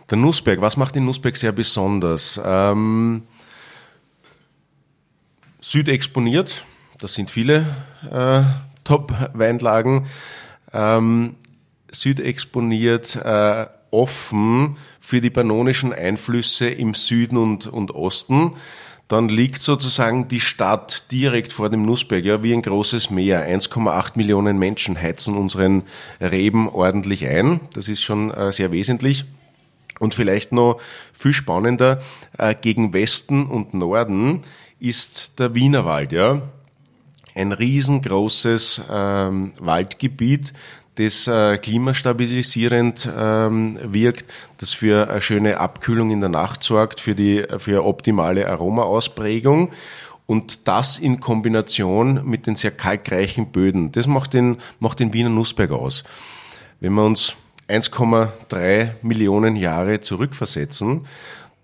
[0.10, 2.40] Der Nussberg, was macht den Nussberg sehr besonders?
[2.44, 3.24] Ähm,
[5.60, 6.66] südexponiert.
[7.00, 7.66] Das sind viele
[8.10, 8.44] äh,
[8.84, 10.06] Top-Weinlagen.
[10.72, 11.36] Ähm,
[11.92, 18.54] südexponiert, äh, offen für die pannonischen Einflüsse im Süden und, und Osten.
[19.12, 23.46] Dann liegt sozusagen die Stadt direkt vor dem Nussberg, ja, wie ein großes Meer.
[23.46, 25.84] 1,8 Millionen Menschen heizen unseren
[26.22, 27.60] Reben ordentlich ein.
[27.74, 29.26] Das ist schon äh, sehr wesentlich.
[30.00, 30.80] Und vielleicht noch
[31.12, 32.02] viel spannender,
[32.38, 34.44] äh, gegen Westen und Norden
[34.80, 36.44] ist der Wienerwald, ja.
[37.36, 40.54] Ein riesengroßes ähm, Waldgebiet,
[40.96, 44.26] das äh, klimastabilisierend ähm, wirkt,
[44.58, 49.72] das für eine schöne Abkühlung in der Nacht sorgt, für die für optimale Aromaausprägung
[50.28, 55.30] Und das in Kombination mit den sehr kalkreichen Böden, das macht den, macht den Wiener
[55.30, 56.04] Nussberg aus.
[56.80, 57.36] Wenn wir uns
[57.68, 61.06] 1,3 Millionen Jahre zurückversetzen,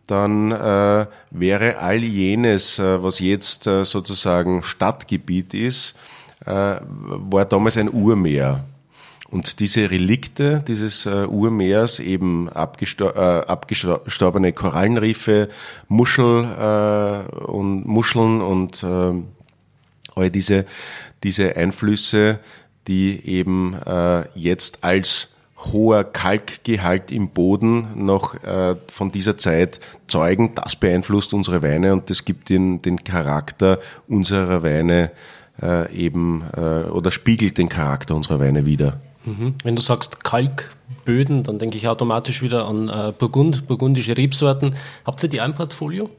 [0.08, 5.96] dann äh, wäre all jenes, äh, was jetzt äh, sozusagen Stadtgebiet ist,
[6.46, 8.64] äh, war damals ein Urmeer.
[9.30, 15.50] Und diese Relikte dieses äh, Urmeers, eben abgestor äh, abgestorbene Korallenriffe,
[15.90, 19.12] Muschel äh, und Muscheln und äh,
[20.16, 20.64] all diese,
[21.24, 22.40] diese Einflüsse,
[22.88, 30.54] die eben äh, jetzt als hoher Kalkgehalt im Boden noch äh, von dieser Zeit zeugen.
[30.56, 35.12] Das beeinflusst unsere Weine und das gibt den, den Charakter unserer Weine
[35.62, 39.00] äh, eben äh, oder spiegelt den Charakter unserer Weine wieder.
[39.26, 39.56] Mhm.
[39.64, 44.76] Wenn du sagst Kalkböden, dann denke ich automatisch wieder an äh, Burgund, burgundische Rebsorten.
[45.06, 46.10] Habt ihr die ein Portfolio?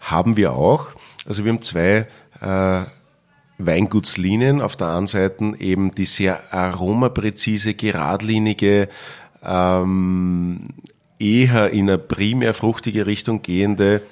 [0.00, 0.88] Haben wir auch.
[1.26, 2.08] Also wir haben zwei
[2.40, 2.82] äh,
[3.66, 4.60] Weingutslinien.
[4.60, 8.88] Auf der einen Seite eben die sehr aromapräzise, geradlinige,
[9.44, 10.64] ähm,
[11.18, 14.02] eher in eine primär fruchtige Richtung gehende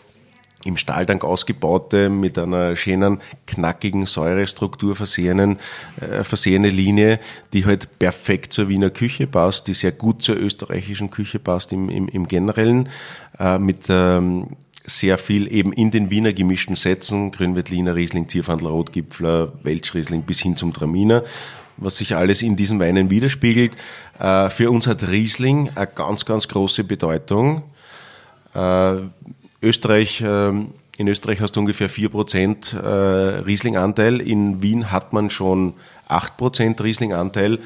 [0.64, 5.58] im Stahltank ausgebaute, mit einer schönen, knackigen Säurestruktur versehenen,
[6.00, 7.18] äh, versehene Linie,
[7.52, 11.88] die halt perfekt zur Wiener Küche passt, die sehr gut zur österreichischen Küche passt im,
[11.88, 12.88] im, im Generellen,
[13.38, 14.56] äh, mit ähm,
[14.98, 20.56] sehr viel eben in den Wiener gemischten Sätzen, Grünwettliner, Riesling, Tierfandel, Rotgipfler, Welschriesling bis hin
[20.56, 21.24] zum Traminer,
[21.76, 23.76] was sich alles in diesen Weinen widerspiegelt.
[24.18, 27.62] Äh, für uns hat Riesling eine ganz, ganz große Bedeutung.
[28.54, 28.96] Äh,
[29.62, 34.20] Österreich, ähm, in Österreich hast du ungefähr 4% äh, Riesling-Anteil.
[34.20, 35.74] In Wien hat man schon
[36.08, 37.60] 8% Riesling-Anteil.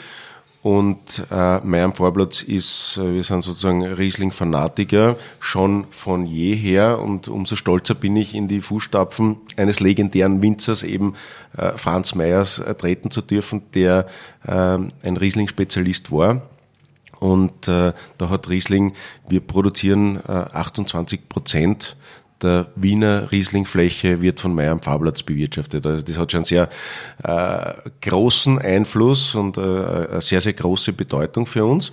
[0.65, 7.03] Und äh, mein Vorplatz ist, äh, wir sind sozusagen Riesling-Fanatiker, schon von jeher.
[7.03, 11.17] Und umso stolzer bin ich, in die Fußstapfen eines legendären Winzers, eben
[11.59, 14.07] äh, Franz Meyers, äh, treten zu dürfen, der
[14.47, 16.41] äh, ein Riesling-Spezialist war.
[17.21, 18.95] Und äh, da hat Riesling,
[19.29, 21.99] wir produzieren äh, 28 Prozent
[22.43, 25.87] der Wiener Rieslingfläche wird von Meyer am Pfarrplatz bewirtschaftet.
[25.87, 26.69] Also das hat schon sehr
[27.23, 31.93] äh, großen Einfluss und äh, eine sehr, sehr große Bedeutung für uns.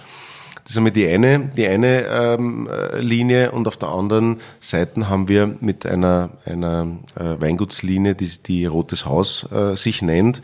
[0.64, 5.28] Das ist einmal die eine, die eine ähm, Linie und auf der anderen Seite haben
[5.28, 10.42] wir mit einer, einer äh, Weingutslinie, die, die Rotes Haus äh, sich nennt,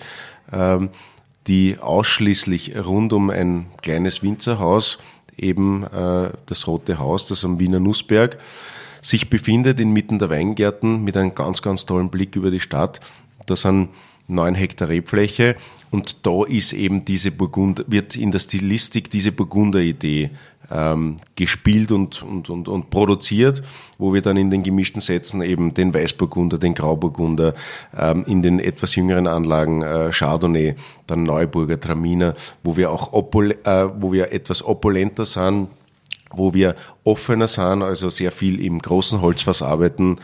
[0.51, 0.89] ähm,
[1.47, 4.97] die ausschließlich rund um ein kleines Winzerhaus,
[5.38, 8.38] eben äh, das Rote Haus, das am Wiener Nussberg,
[9.01, 12.99] sich befindet inmitten der Weingärten mit einem ganz, ganz tollen Blick über die Stadt.
[13.45, 13.89] Da sind
[14.27, 15.55] neun Hektar Rebfläche
[15.89, 20.31] und da ist eben diese Burgund, wird in der Stilistik diese Burgunder-Idee
[20.69, 23.62] ähm, gespielt und, und, und, und produziert,
[23.97, 27.53] wo wir dann in den gemischten Sätzen eben den Weißburgunder, den Grauburgunder,
[27.97, 30.75] ähm, in den etwas jüngeren Anlagen äh, Chardonnay,
[31.07, 35.69] dann Neuburger, Traminer, wo wir auch opul äh, wo wir etwas opulenter sind,
[36.31, 40.17] wo wir offener sind, also sehr viel im großen Holzfass arbeiten.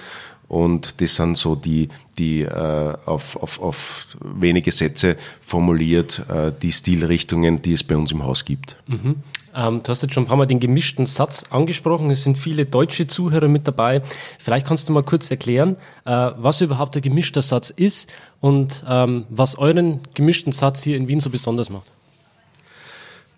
[0.47, 6.71] Und das sind so die, die äh, auf, auf, auf wenige Sätze formuliert, äh, die
[6.71, 8.75] Stilrichtungen, die es bei uns im Haus gibt.
[8.85, 9.15] Mhm.
[9.55, 12.09] Ähm, du hast jetzt schon ein paar Mal den gemischten Satz angesprochen.
[12.11, 14.01] Es sind viele deutsche Zuhörer mit dabei.
[14.39, 19.25] Vielleicht kannst du mal kurz erklären, äh, was überhaupt der gemischte Satz ist und ähm,
[19.29, 21.91] was euren gemischten Satz hier in Wien so besonders macht.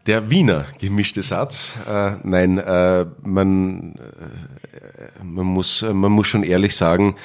[0.06, 1.78] Der Wiener gemischte Satz.
[1.90, 7.16] Äh, nein, äh, man, äh, man, muss, man muss schon ehrlich sagen,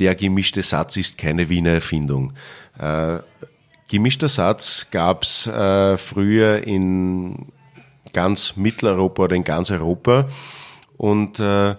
[0.00, 2.32] der gemischte Satz ist keine Wiener Erfindung.
[2.76, 3.18] Äh,
[3.88, 7.52] gemischter Satz gab's äh, früher in
[8.12, 10.26] ganz Mitteleuropa oder in ganz Europa
[10.96, 11.76] und äh,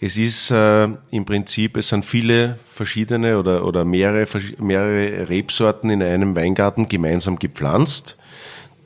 [0.00, 4.26] es ist äh, im Prinzip, es sind viele verschiedene oder, oder mehrere,
[4.58, 8.18] mehrere Rebsorten in einem Weingarten gemeinsam gepflanzt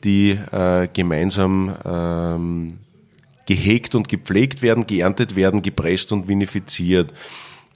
[0.04, 2.68] die äh, gemeinsam ähm,
[3.46, 7.12] gehegt und gepflegt werden, geerntet werden, gepresst und vinifiziert.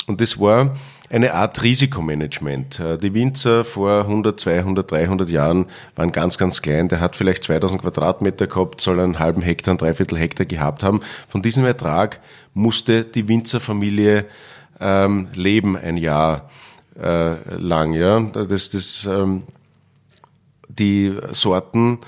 [0.07, 0.75] Und das war
[1.11, 2.81] eine Art Risikomanagement.
[2.81, 6.89] Äh, die Winzer vor 100, 200, 300 Jahren waren ganz, ganz klein.
[6.89, 11.01] Der hat vielleicht 2000 Quadratmeter gehabt, soll einen halben Hektar, einen Dreiviertel Hektar gehabt haben.
[11.29, 12.21] Von diesem Ertrag
[12.55, 14.27] musste die Winzerfamilie
[14.81, 16.51] ähm, leben ein Jahr
[17.01, 17.93] äh, lang.
[17.93, 19.45] Ja, das, das ähm,
[20.79, 21.99] die Sorten,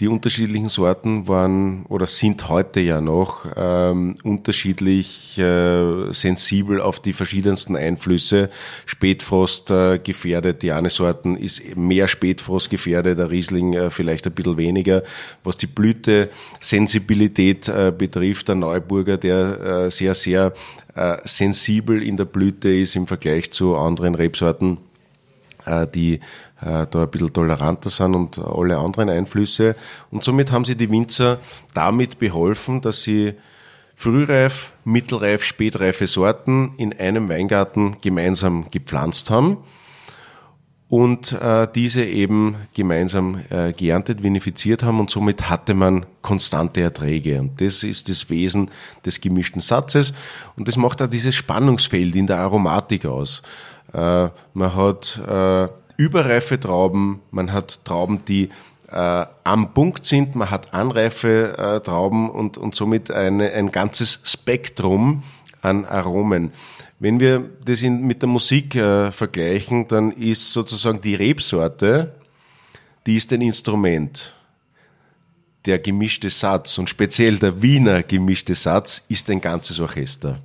[0.00, 7.12] die unterschiedlichen Sorten waren oder sind heute ja noch ähm, unterschiedlich äh, sensibel auf die
[7.12, 8.50] verschiedensten Einflüsse.
[8.86, 14.32] Spätfrost äh, gefährdet, die eine Sorten ist mehr Spätfrost gefährdet, der Riesling äh, vielleicht ein
[14.32, 15.04] bisschen weniger.
[15.44, 20.54] Was die Blütesensibilität äh, betrifft, der Neuburger, der äh, sehr, sehr
[20.96, 24.78] äh, sensibel in der Blüte ist im Vergleich zu anderen Rebsorten
[25.66, 26.20] äh, die
[26.64, 29.76] da ein bisschen toleranter sind und alle anderen Einflüsse.
[30.10, 31.38] Und somit haben sie die Winzer
[31.74, 33.34] damit beholfen, dass sie
[33.96, 39.58] frühreif, mittelreif, spätreife Sorten in einem Weingarten gemeinsam gepflanzt haben
[40.88, 47.40] und äh, diese eben gemeinsam äh, geerntet, vinifiziert haben und somit hatte man konstante Erträge.
[47.40, 48.70] Und das ist das Wesen
[49.04, 50.12] des gemischten Satzes
[50.56, 53.42] und das macht auch dieses Spannungsfeld in der Aromatik aus.
[53.92, 58.50] Äh, man hat äh, überreife Trauben, man hat Trauben, die
[58.90, 64.20] äh, am Punkt sind, man hat anreife äh, Trauben und, und somit eine, ein ganzes
[64.24, 65.22] Spektrum
[65.62, 66.52] an Aromen.
[66.98, 72.14] Wenn wir das in, mit der Musik äh, vergleichen, dann ist sozusagen die Rebsorte,
[73.06, 74.34] die ist ein Instrument.
[75.66, 80.40] Der gemischte Satz und speziell der Wiener gemischte Satz ist ein ganzes Orchester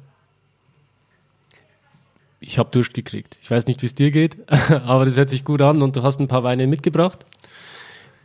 [2.39, 3.37] ich habe Durst gekriegt.
[3.41, 4.37] Ich weiß nicht, wie es dir geht,
[4.69, 7.25] aber das hört sich gut an und du hast ein paar Weine mitgebracht.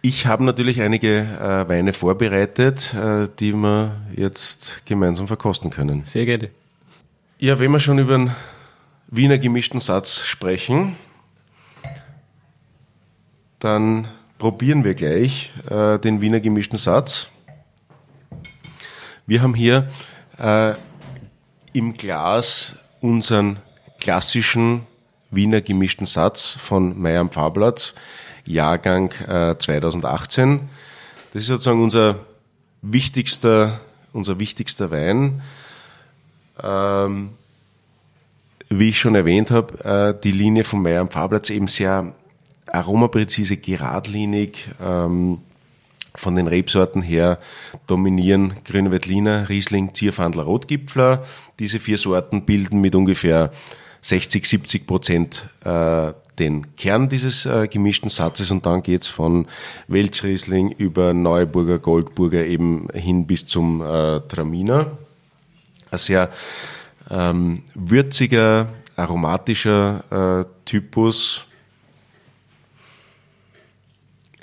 [0.03, 6.05] Ich habe natürlich einige äh, Weine vorbereitet, äh, die wir jetzt gemeinsam verkosten können.
[6.05, 6.51] Sehr gerne.
[7.39, 8.37] Ja, wenn wir schon über einen
[9.09, 10.97] Wiener gemischten Satz sprechen,
[13.59, 17.29] dann probieren wir gleich äh, den Wiener gemischten Satz.
[19.27, 19.89] Wir haben hier
[20.39, 20.75] äh,
[21.73, 23.57] im Glas unseren
[24.05, 24.83] klassischen
[25.31, 27.95] Wiener gemischten Satz von Meyer am Fahrplatz,
[28.45, 30.69] Jahrgang äh, 2018.
[31.33, 32.17] Das ist sozusagen unser
[32.83, 33.81] wichtigster,
[34.13, 35.41] unser wichtigster Wein.
[36.63, 37.31] Ähm,
[38.69, 42.13] wie ich schon erwähnt habe, äh, die Linie von Meyer am Fahrplatz eben sehr
[42.67, 44.69] aromapräzise, geradlinig.
[44.83, 45.39] Ähm,
[46.15, 47.39] von den Rebsorten her
[47.87, 51.25] dominieren Grüne Veltliner, Riesling, Zierfandler, Rotgipfler.
[51.59, 53.51] Diese vier Sorten bilden mit ungefähr
[54.05, 58.51] 60, 70 Prozent äh, den Kern dieses äh, gemischten Satzes.
[58.51, 59.47] Und dann geht's von
[59.89, 64.99] Welschriesling über Neuburger, Goldburger eben hin bis zum äh, Traminer.
[65.91, 66.31] Ein sehr
[67.11, 71.47] ähm, würziger, aromatischer äh, Typus.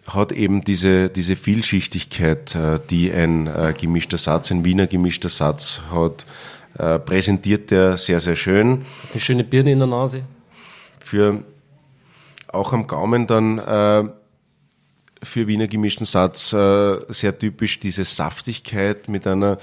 [0.07, 5.83] Hat eben diese, diese Vielschichtigkeit, äh, die ein äh, gemischter Satz, ein Wiener gemischter Satz
[5.91, 6.25] hat,
[6.77, 8.85] äh, präsentiert er sehr, sehr schön.
[9.11, 10.23] Eine schöne Birne in der Nase.
[10.99, 11.43] Für
[12.47, 14.09] auch am Gaumen dann äh,
[15.23, 19.57] für Wiener gemischten Satz äh, sehr typisch diese Saftigkeit mit einer,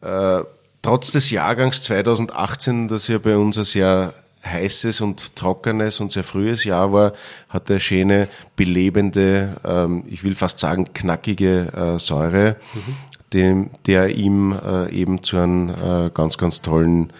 [0.00, 0.40] äh,
[0.82, 4.14] trotz des Jahrgangs 2018, das ja bei uns ein sehr
[4.44, 7.14] heißes und trockenes und sehr frühes Jahr war,
[7.48, 12.56] hat er schöne, belebende, ähm, ich will fast sagen knackige äh, Säure.
[12.74, 12.96] Mhm
[13.34, 17.12] dem, der ihm äh, eben zu einem äh, ganz, ganz tollen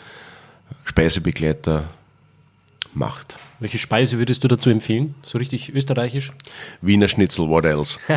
[0.85, 1.91] Speisebegleiter
[2.95, 3.39] macht.
[3.61, 5.15] Welche Speise würdest du dazu empfehlen?
[5.23, 6.33] So richtig österreichisch?
[6.81, 7.99] Wiener Schnitzel, what else?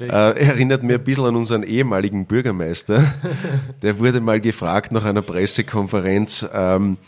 [0.00, 3.14] äh, erinnert mir ein bisschen an unseren ehemaligen Bürgermeister.
[3.80, 6.98] Der wurde mal gefragt nach einer Pressekonferenz, ähm,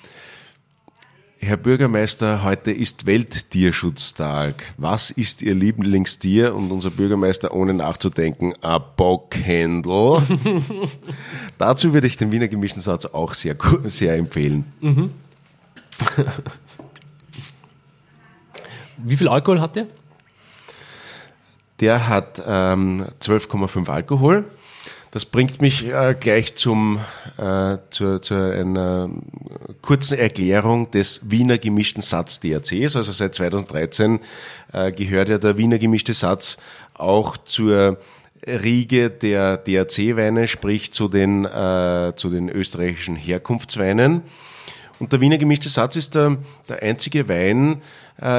[1.45, 4.65] Herr Bürgermeister, heute ist Welttierschutztag.
[4.79, 6.55] Was ist Ihr Lieblingstier?
[6.55, 10.23] Und unser Bürgermeister, ohne nachzudenken, ein Bockhändel.
[11.59, 14.73] Dazu würde ich den Wiener gemischten Satz auch sehr, sehr empfehlen.
[14.81, 15.11] Mhm.
[18.97, 19.87] Wie viel Alkohol hat der?
[21.81, 24.47] Der hat ähm, 12,5 Alkohol.
[25.15, 26.99] Das bringt mich äh, gleich zum,
[27.39, 29.09] äh, zu, zu einer
[29.81, 32.97] kurzen Erklärung des Wiener gemischten Satz DRCs.
[32.97, 34.19] Also seit 2013
[34.73, 36.57] äh, gehört ja der Wiener gemischte Satz
[36.95, 37.99] auch zur
[38.45, 44.23] Riege der DRC-Weine, sprich zu den, äh, zu den österreichischen Herkunftsweinen.
[44.99, 47.83] Und der Wiener gemischte Satz ist der, der einzige Wein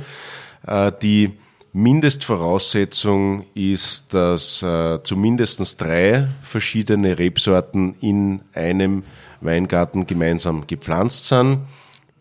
[0.66, 1.34] Äh, die
[1.74, 9.04] Mindestvoraussetzung ist, dass äh, zumindest drei verschiedene Rebsorten in einem
[9.42, 11.60] Weingarten gemeinsam gepflanzt sind.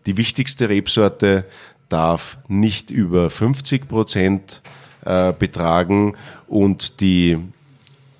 [0.06, 1.44] Die wichtigste Rebsorte
[1.88, 4.62] darf nicht über 50 Prozent
[5.06, 6.14] äh, betragen
[6.46, 7.38] und die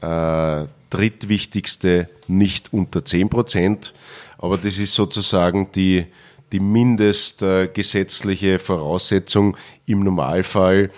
[0.01, 3.93] äh, drittwichtigste nicht unter 10 Prozent.
[4.39, 6.07] Aber das ist sozusagen die,
[6.53, 9.57] die mindestgesetzliche Voraussetzung.
[9.87, 10.91] Im Normalfall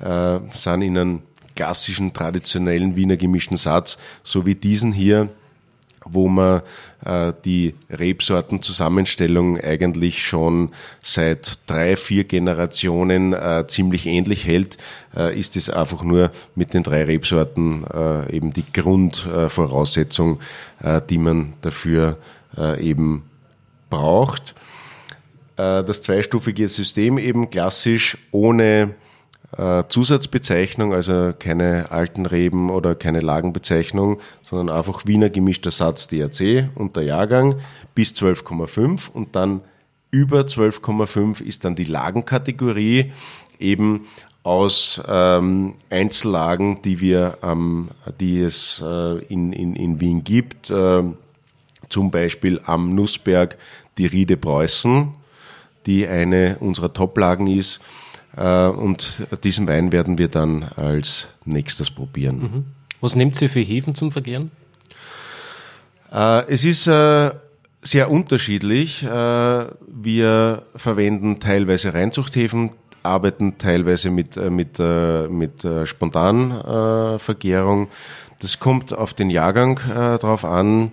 [0.00, 1.22] äh, sind in einem
[1.54, 5.28] klassischen, traditionellen Wiener gemischten Satz, so wie diesen hier,
[6.04, 6.62] wo man
[7.04, 10.70] äh, die Rebsortenzusammenstellung eigentlich schon
[11.02, 14.76] seit drei, vier Generationen äh, ziemlich ähnlich hält,
[15.16, 20.40] äh, ist es einfach nur mit den drei Rebsorten äh, eben die Grundvoraussetzung,
[20.82, 22.18] äh, die man dafür
[22.56, 23.24] äh, eben
[23.90, 24.54] braucht.
[25.56, 29.03] das zweistufige System eben klassisch ohne äh,
[29.88, 36.96] Zusatzbezeichnung, also keine alten Reben oder keine Lagenbezeichnung, sondern einfach Wiener gemischter Satz DRC und
[36.96, 37.60] der Jahrgang
[37.94, 39.60] bis 12,5 und dann
[40.10, 43.12] über 12,5 ist dann die Lagenkategorie
[43.58, 44.06] eben
[44.42, 47.90] aus ähm, Einzellagen, die wir, ähm,
[48.20, 51.02] die es äh, in, in, in Wien gibt, äh,
[51.88, 53.56] zum Beispiel am Nussberg
[53.98, 55.14] die Riede Preußen,
[55.86, 58.03] die eine unserer Toplagen ist äh,
[58.36, 62.40] und diesen Wein werden wir dann als nächstes probieren.
[62.40, 62.64] Mhm.
[63.00, 64.50] Was nehmt ihr für Hefen zum Vergären?
[66.12, 67.30] Äh, es ist äh,
[67.82, 69.02] sehr unterschiedlich.
[69.02, 72.70] Wir verwenden teilweise Reinzuchthäfen,
[73.02, 77.88] arbeiten teilweise mit, mit, mit Spontanvergärung.
[78.40, 79.78] Das kommt auf den Jahrgang
[80.18, 80.92] drauf an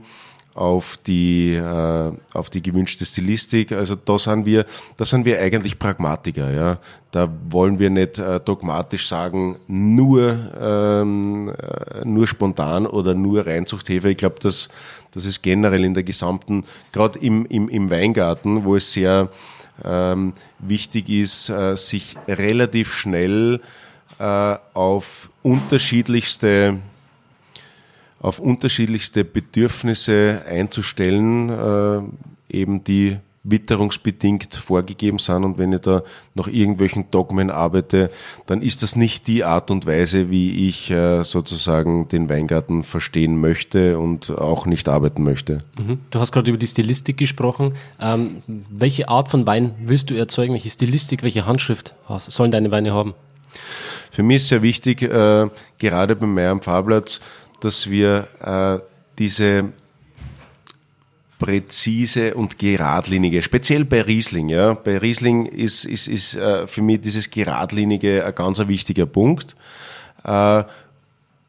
[0.53, 3.71] auf die, äh, auf die gewünschte Stilistik.
[3.71, 4.65] Also da sind wir,
[4.97, 6.77] da sind wir eigentlich Pragmatiker, ja.
[7.11, 14.09] Da wollen wir nicht äh, dogmatisch sagen, nur, ähm, äh, nur spontan oder nur Reinzuchthefe.
[14.09, 14.69] Ich glaube, das,
[15.11, 19.29] das ist generell in der gesamten, gerade im, im, im Weingarten, wo es sehr
[19.83, 23.61] ähm, wichtig ist, äh, sich relativ schnell
[24.19, 26.77] äh, auf unterschiedlichste
[28.21, 36.03] auf unterschiedlichste Bedürfnisse einzustellen, äh, eben die witterungsbedingt vorgegeben sind und wenn ich da
[36.35, 38.11] nach irgendwelchen Dogmen arbeite,
[38.45, 43.41] dann ist das nicht die Art und Weise, wie ich äh, sozusagen den Weingarten verstehen
[43.41, 45.59] möchte und auch nicht arbeiten möchte.
[45.75, 45.99] Mhm.
[46.11, 47.73] Du hast gerade über die Stilistik gesprochen.
[47.99, 50.53] Ähm, welche Art von Wein willst du erzeugen?
[50.53, 53.15] Welche Stilistik, welche Handschrift sollen deine Weine haben?
[54.11, 57.21] Für mich ist sehr wichtig, äh, gerade bei Meier am Fahrplatz,
[57.63, 58.85] dass wir äh,
[59.17, 59.71] diese
[61.41, 64.75] präzise und geradlinige, speziell bei Riesling, ja.
[64.75, 69.55] Bei Riesling ist, ist, ist äh, für mich dieses geradlinige ein ganz wichtiger Punkt,
[70.23, 70.63] äh,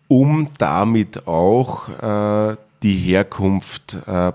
[0.08, 4.32] um damit auch äh, die Herkunft äh,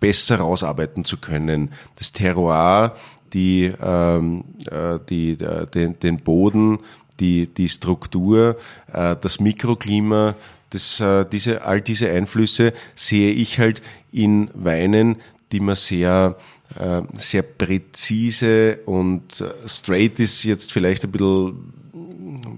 [0.00, 1.72] besser rausarbeiten zu können.
[1.96, 2.94] Das Terroir,
[3.32, 6.78] die, ähm, äh, die, äh, den, den Boden,
[7.20, 8.56] die, die Struktur,
[8.90, 10.36] das Mikroklima,
[10.70, 15.16] das, äh, diese, all diese Einflüsse sehe ich halt in Weinen,
[15.52, 16.36] die man sehr,
[16.78, 21.72] äh, sehr präzise und äh, straight ist jetzt vielleicht ein bisschen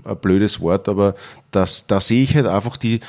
[0.05, 1.15] ein blödes Wort, aber
[1.51, 3.01] das, da sehe ich halt einfach die,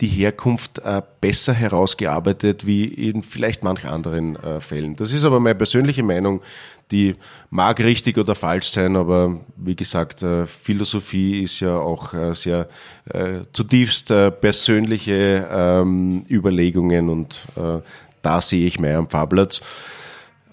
[0.00, 4.94] die Herkunft äh, besser herausgearbeitet wie in vielleicht manch anderen äh, Fällen.
[4.96, 6.42] Das ist aber meine persönliche Meinung,
[6.90, 7.16] die
[7.50, 12.68] mag richtig oder falsch sein, aber wie gesagt, äh, Philosophie ist ja auch äh, sehr
[13.06, 17.46] äh, zutiefst äh, persönliche ähm, Überlegungen und
[18.22, 19.60] da sehe ich Meier am Fahrplatz.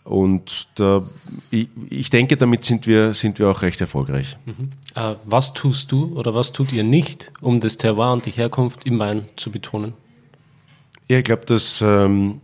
[0.03, 1.07] Und da,
[1.49, 4.37] ich, ich, denke, damit sind wir, sind wir auch recht erfolgreich.
[4.45, 4.71] Mhm.
[4.95, 8.85] Äh, was tust du oder was tut ihr nicht, um das Terroir und die Herkunft
[8.85, 9.93] im Wein zu betonen?
[11.09, 12.41] Ja, ich glaube, dass ähm,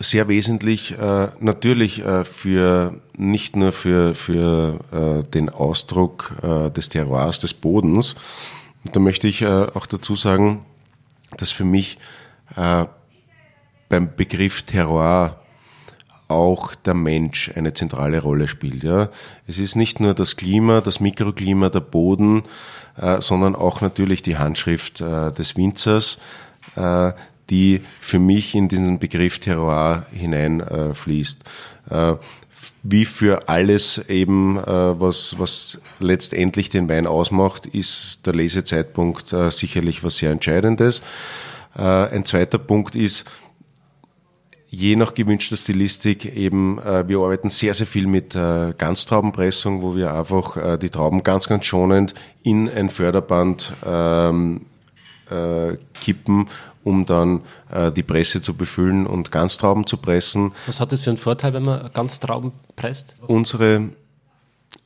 [0.00, 6.88] sehr wesentlich äh, natürlich äh, für nicht nur für, für äh, den Ausdruck äh, des
[6.88, 8.16] Terroirs, des Bodens.
[8.84, 10.64] Und da möchte ich äh, auch dazu sagen,
[11.36, 11.98] dass für mich
[12.56, 12.86] äh,
[13.88, 15.41] beim Begriff Terroir
[16.32, 18.82] auch der Mensch eine zentrale Rolle spielt.
[18.82, 19.10] Ja.
[19.46, 22.42] Es ist nicht nur das Klima, das Mikroklima, der Boden,
[22.96, 26.18] äh, sondern auch natürlich die Handschrift äh, des Winzers,
[26.76, 27.12] äh,
[27.50, 31.40] die für mich in diesen Begriff Terroir hineinfließt.
[31.90, 32.14] Äh,
[32.84, 39.50] wie für alles eben, äh, was, was letztendlich den Wein ausmacht, ist der Lesezeitpunkt äh,
[39.50, 41.02] sicherlich was sehr Entscheidendes.
[41.74, 43.24] ein zweiter Punkt ist,
[44.72, 49.94] je nach gewünschter Stilistik eben, äh, wir arbeiten sehr, sehr viel mit äh, Ganztraubenpressung, wo
[49.94, 54.62] wir einfach äh, die Trauben ganz, ganz schonend in ein Förderband ähm,
[55.30, 56.48] äh, kippen,
[56.84, 60.52] um dann äh, die Presse zu befüllen und Ganztrauben zu pressen.
[60.66, 63.14] Was hat das für einen Vorteil, wenn man Ganztrauben presst?
[63.26, 63.90] Unsere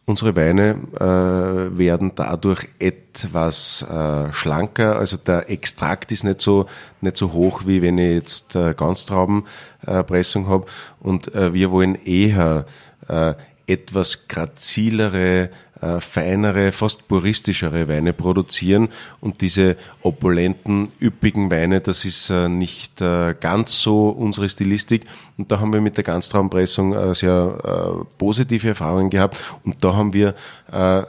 [0.09, 6.67] Unsere Weine äh, werden dadurch etwas äh, schlanker, also der Extrakt ist nicht so
[7.01, 10.67] nicht so hoch wie wenn ich jetzt äh, Ganztraubenpressung habe
[11.01, 12.67] und äh, wir wollen eher
[13.09, 13.35] äh,
[13.67, 15.51] etwas grazilere
[15.81, 18.89] äh, feinere, fast puristischere Weine produzieren.
[19.21, 25.05] Und diese opulenten, üppigen Weine, das ist äh, nicht äh, ganz so unsere Stilistik.
[25.37, 27.59] Und da haben wir mit der Ganztraumpressung äh, sehr
[28.01, 29.37] äh, positive Erfahrungen gehabt.
[29.65, 30.35] Und da haben wir,
[30.73, 31.03] äh,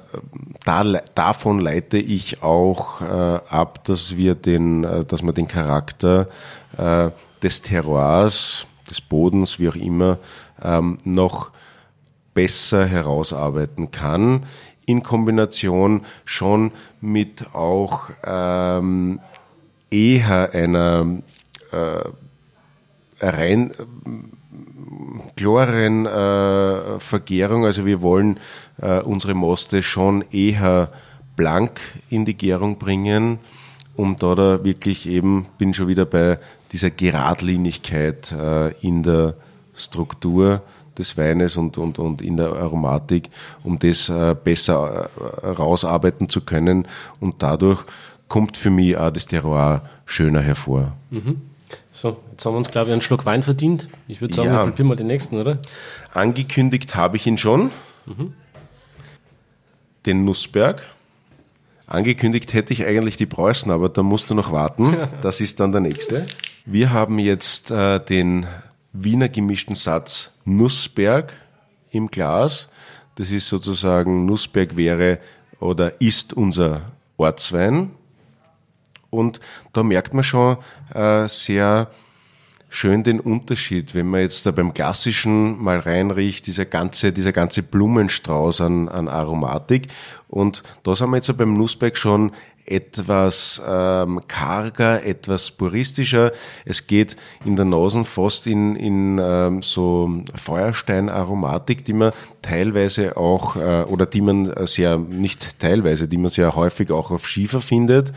[0.66, 0.84] da,
[1.16, 6.28] davon leite ich auch ab, dass wir den, dass man den Charakter
[7.42, 10.20] des Terroirs, des Bodens, wie auch immer,
[10.62, 11.52] ähm, noch
[12.38, 14.46] besser herausarbeiten kann,
[14.86, 16.72] in Kombination schon
[17.02, 19.20] mit auch ähm,
[19.90, 21.18] eher einer
[21.72, 23.72] äh, rein
[25.36, 27.66] klareren äh, Vergärung.
[27.66, 28.40] Also wir wollen
[28.80, 30.92] äh, unsere Moste schon eher
[31.36, 31.82] blank
[32.12, 33.40] in die Gärung bringen,
[33.96, 36.38] um da, da wirklich eben, bin schon wieder bei
[36.72, 39.34] dieser Geradlinigkeit äh, in der
[39.74, 40.62] Struktur
[40.98, 43.30] des Weines und, und, und in der Aromatik,
[43.64, 45.10] um das äh, besser
[45.42, 46.88] äh, rausarbeiten zu können.
[47.20, 47.84] Und dadurch
[48.28, 50.94] kommt für mich auch das Terroir schöner hervor.
[51.10, 51.42] Mhm.
[51.92, 53.90] So, jetzt haben wir uns, glaube ich, einen Schluck Wein verdient.
[54.08, 54.62] Ich würde sagen, ja.
[54.62, 55.58] wir probieren mal den nächsten, oder?
[56.14, 57.72] Angekündigt habe ich ihn schon.
[58.06, 58.34] Mhm.
[60.06, 60.88] Den Nussberg.
[61.88, 64.96] Angekündigt hätte ich eigentlich die Preußen, aber da musst du noch warten.
[65.22, 66.26] Das ist dann der nächste.
[66.66, 68.46] Wir haben jetzt äh, den
[69.04, 71.34] Wiener gemischten Satz Nussberg
[71.92, 72.70] im Glas.
[73.16, 75.20] Das ist sozusagen, Nussberg wäre
[75.60, 76.82] oder ist unser
[77.18, 77.92] Ortswein.
[79.10, 79.40] Und
[79.74, 80.58] da merkt man schon
[80.94, 81.90] äh, sehr
[82.70, 87.64] schön den Unterschied, wenn man jetzt da beim klassischen mal reinriecht, dieser ganze, dieser ganze
[87.64, 89.88] Blumenstrauß an, an Aromatik.
[90.28, 92.32] Und da sind wir jetzt beim Nussberg schon
[92.68, 96.32] etwas ähm, karger, etwas puristischer.
[96.66, 97.16] Es geht
[97.46, 102.12] in der Nase fast in, in ähm, so Feuersteinaromatik, die man
[102.42, 107.28] teilweise auch, äh, oder die man sehr, nicht teilweise, die man sehr häufig auch auf
[107.28, 108.12] Schiefer findet,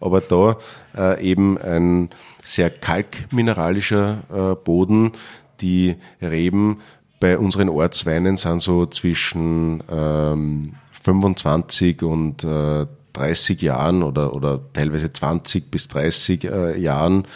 [0.00, 0.58] aber da
[0.96, 2.10] äh, eben ein
[2.42, 5.12] sehr kalkmineralischer äh, Boden.
[5.60, 6.80] Die Reben
[7.20, 15.12] bei unseren Ortsweinen sind so zwischen ähm, 25 und äh, 30 Jahren oder, oder teilweise
[15.12, 17.26] 20 bis 30 äh, Jahren.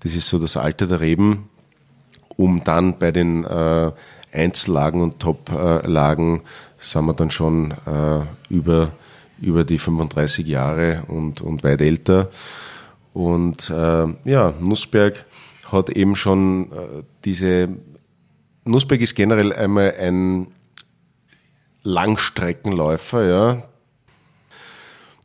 [0.00, 1.48] Das ist so das Alter der Reben,
[2.36, 3.90] um dann bei den äh,
[4.32, 6.42] Einzellagen und Toplagen
[6.78, 8.20] sind wir dann schon äh,
[8.50, 8.92] über,
[9.40, 12.30] über die 35 Jahre und, und weit älter.
[13.14, 15.24] Und äh, ja, Nussberg
[15.64, 17.68] hat eben schon äh, diese,
[18.64, 20.48] Nussberg ist generell einmal ein
[21.82, 23.62] Langstreckenläufer, ja,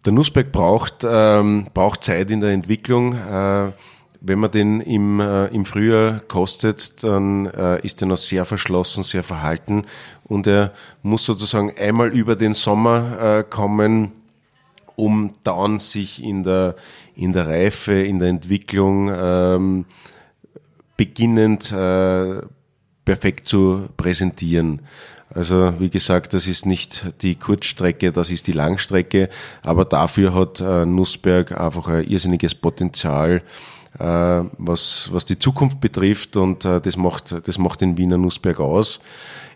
[0.05, 3.13] der Nussberg braucht, ähm, braucht Zeit in der Entwicklung.
[3.13, 3.71] Äh,
[4.25, 9.03] wenn man den im, äh, im Frühjahr kostet, dann äh, ist er noch sehr verschlossen,
[9.03, 9.85] sehr verhalten
[10.23, 14.13] und er muss sozusagen einmal über den Sommer äh, kommen,
[14.95, 16.75] um dann sich in der,
[17.15, 19.85] in der Reife, in der Entwicklung ähm,
[20.95, 22.41] beginnend äh,
[23.05, 24.81] perfekt zu präsentieren.
[25.33, 29.29] Also wie gesagt, das ist nicht die Kurzstrecke, das ist die Langstrecke,
[29.63, 33.41] aber dafür hat äh, Nussberg einfach ein irrsinniges Potenzial,
[33.99, 38.99] was, was die Zukunft betrifft und äh, das, macht, das macht den Wiener Nussberg aus.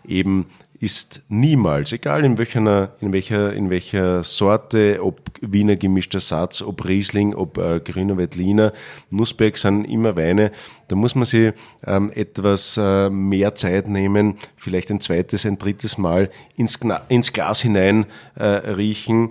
[0.06, 0.46] Eben
[0.80, 6.86] ist niemals, egal in welcher, in welcher, in welcher Sorte, ob Wiener gemischter Satz, ob
[6.86, 8.72] Riesling, ob äh, grüner Veltliner,
[9.10, 10.52] Nussberg sind immer Weine.
[10.86, 11.52] Da muss man sich
[11.84, 16.78] ähm, etwas äh, mehr Zeit nehmen, vielleicht ein zweites, ein drittes Mal ins,
[17.08, 19.30] ins Glas hinein äh, riechen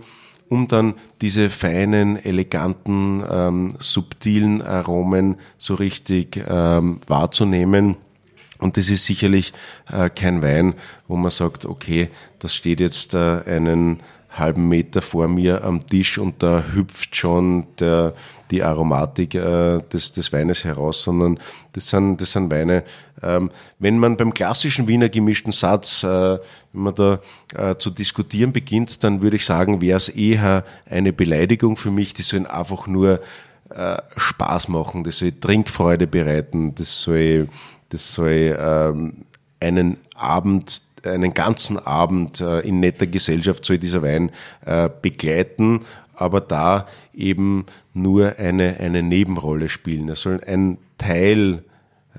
[0.49, 7.97] um dann diese feinen, eleganten, ähm, subtilen Aromen so richtig ähm, wahrzunehmen.
[8.59, 9.53] Und das ist sicherlich
[9.91, 10.73] äh, kein Wein,
[11.07, 16.17] wo man sagt, okay, das steht jetzt äh, einen halben Meter vor mir am Tisch
[16.17, 18.13] und da hüpft schon der,
[18.51, 21.39] die Aromatik äh, des, des Weines heraus, sondern
[21.73, 22.83] das sind, das sind Weine.
[23.22, 23.49] Ähm,
[23.80, 26.41] wenn man beim klassischen Wiener gemischten Satz, äh, wenn
[26.82, 27.20] man da
[27.55, 32.13] äh, zu diskutieren beginnt, dann würde ich sagen, wäre es eher eine Beleidigung für mich,
[32.13, 33.22] die sollen einfach nur
[33.70, 37.49] äh, Spaß machen, das soll Trinkfreude bereiten, das soll
[37.89, 39.26] das soll ähm,
[39.59, 44.32] einen Abend einen ganzen Abend in netter Gesellschaft soll dieser Wein
[45.01, 50.09] begleiten, aber da eben nur eine, eine Nebenrolle spielen.
[50.09, 51.63] Er soll ein Teil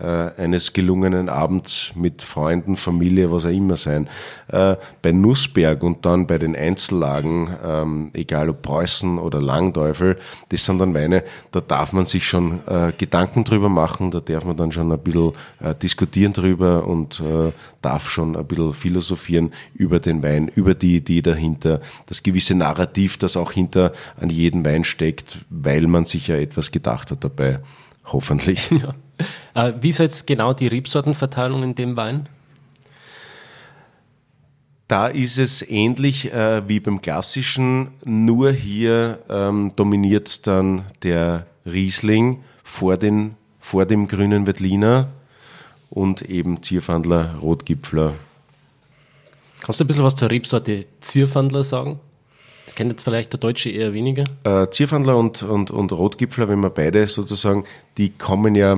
[0.01, 4.09] eines gelungenen Abends mit Freunden, Familie, was auch immer sein.
[4.49, 10.19] Äh, bei Nussberg und dann bei den Einzellagen, ähm, egal ob Preußen oder Langteufel,
[10.49, 14.45] das sind dann Weine, da darf man sich schon äh, Gedanken drüber machen, da darf
[14.45, 19.53] man dann schon ein bisschen äh, diskutieren drüber und äh, darf schon ein bisschen philosophieren
[19.75, 24.65] über den Wein, über die Idee dahinter, das gewisse Narrativ, das auch hinter an jedem
[24.65, 27.61] Wein steckt, weil man sich ja etwas gedacht hat dabei.
[28.13, 28.71] Hoffentlich.
[28.81, 28.95] Ja.
[29.55, 32.29] Äh, wie ist jetzt genau die Rebsortenverteilung in dem Wein?
[34.87, 42.45] Da ist es ähnlich äh, wie beim klassischen, nur hier ähm, dominiert dann der Riesling
[42.63, 45.09] vor, den, vor dem grünen Veltliner
[45.91, 48.15] und eben Zierfandler, Rotgipfler.
[49.61, 52.01] Kannst du ein bisschen was zur Rebsorte Zierfandler sagen?
[52.69, 54.25] Das kennt jetzt vielleicht der Deutsche eher weniger.
[54.45, 57.65] Äh, Zierfandler und, und, und Rotgipfler, wenn wir beide sozusagen,
[57.97, 58.77] die kommen ja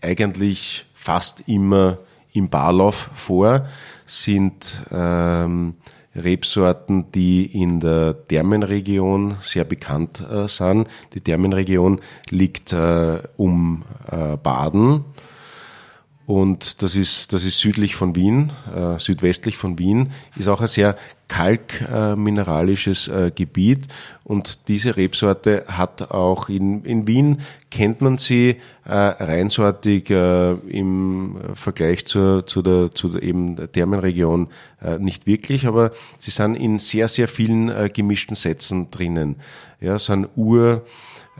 [0.00, 1.98] eigentlich fast immer
[2.32, 3.68] im Barlauf vor,
[4.06, 5.74] sind ähm,
[6.16, 10.88] Rebsorten, die in der Thermenregion sehr bekannt äh, sind.
[11.12, 12.00] Die Thermenregion
[12.30, 15.04] liegt äh, um äh, Baden
[16.26, 20.66] und das ist, das ist südlich von Wien, äh, südwestlich von Wien, ist auch ein
[20.66, 20.96] sehr
[21.28, 23.88] kalkmineralisches äh, Gebiet.
[24.24, 31.36] Und diese Rebsorte hat auch in, in Wien, kennt man sie äh, reinsortig äh, im
[31.54, 34.48] Vergleich zur, zu der, zu der eben Thermenregion
[34.82, 39.36] äh, nicht wirklich, aber sie sind in sehr, sehr vielen äh, gemischten Sätzen drinnen.
[39.80, 40.84] Ja, sind Ur,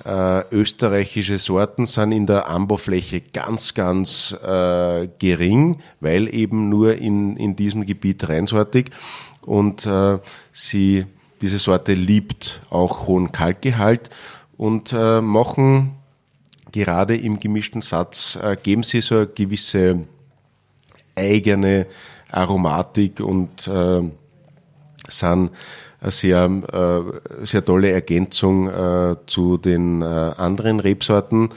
[0.04, 7.36] äh, österreichische Sorten sind in der Anbaufläche ganz, ganz äh, gering, weil eben nur in,
[7.36, 8.90] in diesem Gebiet reinsortig
[9.46, 10.18] und äh,
[10.52, 11.06] sie,
[11.40, 14.10] diese Sorte liebt auch hohen Kalkgehalt
[14.56, 15.96] und äh, machen
[16.72, 20.06] gerade im gemischten Satz, äh, geben sie so eine gewisse
[21.14, 21.86] eigene
[22.30, 24.02] Aromatik und äh,
[25.08, 25.50] sind
[26.00, 31.50] eine sehr, äh, sehr tolle Ergänzung äh, zu den äh, anderen Rebsorten.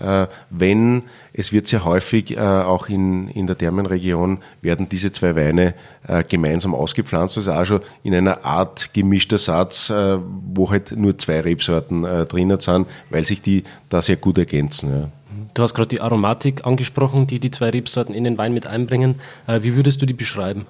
[0.00, 5.36] Äh, wenn, es wird sehr häufig äh, auch in, in der Thermenregion, werden diese zwei
[5.36, 5.74] Weine
[6.08, 7.36] äh, gemeinsam ausgepflanzt.
[7.36, 12.58] Das ist auch schon in einer Art gemischter Satz, wo halt nur zwei Rebsorten drinnen
[12.60, 14.90] sind, weil sich die da sehr gut ergänzen.
[14.90, 15.08] Ja.
[15.54, 19.16] Du hast gerade die Aromatik angesprochen, die die zwei Rebsorten in den Wein mit einbringen.
[19.46, 20.66] Wie würdest du die beschreiben?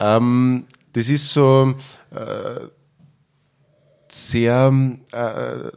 [0.00, 1.74] Ähm, das ist so
[2.10, 2.66] äh,
[4.08, 4.72] sehr,
[5.12, 5.70] äh,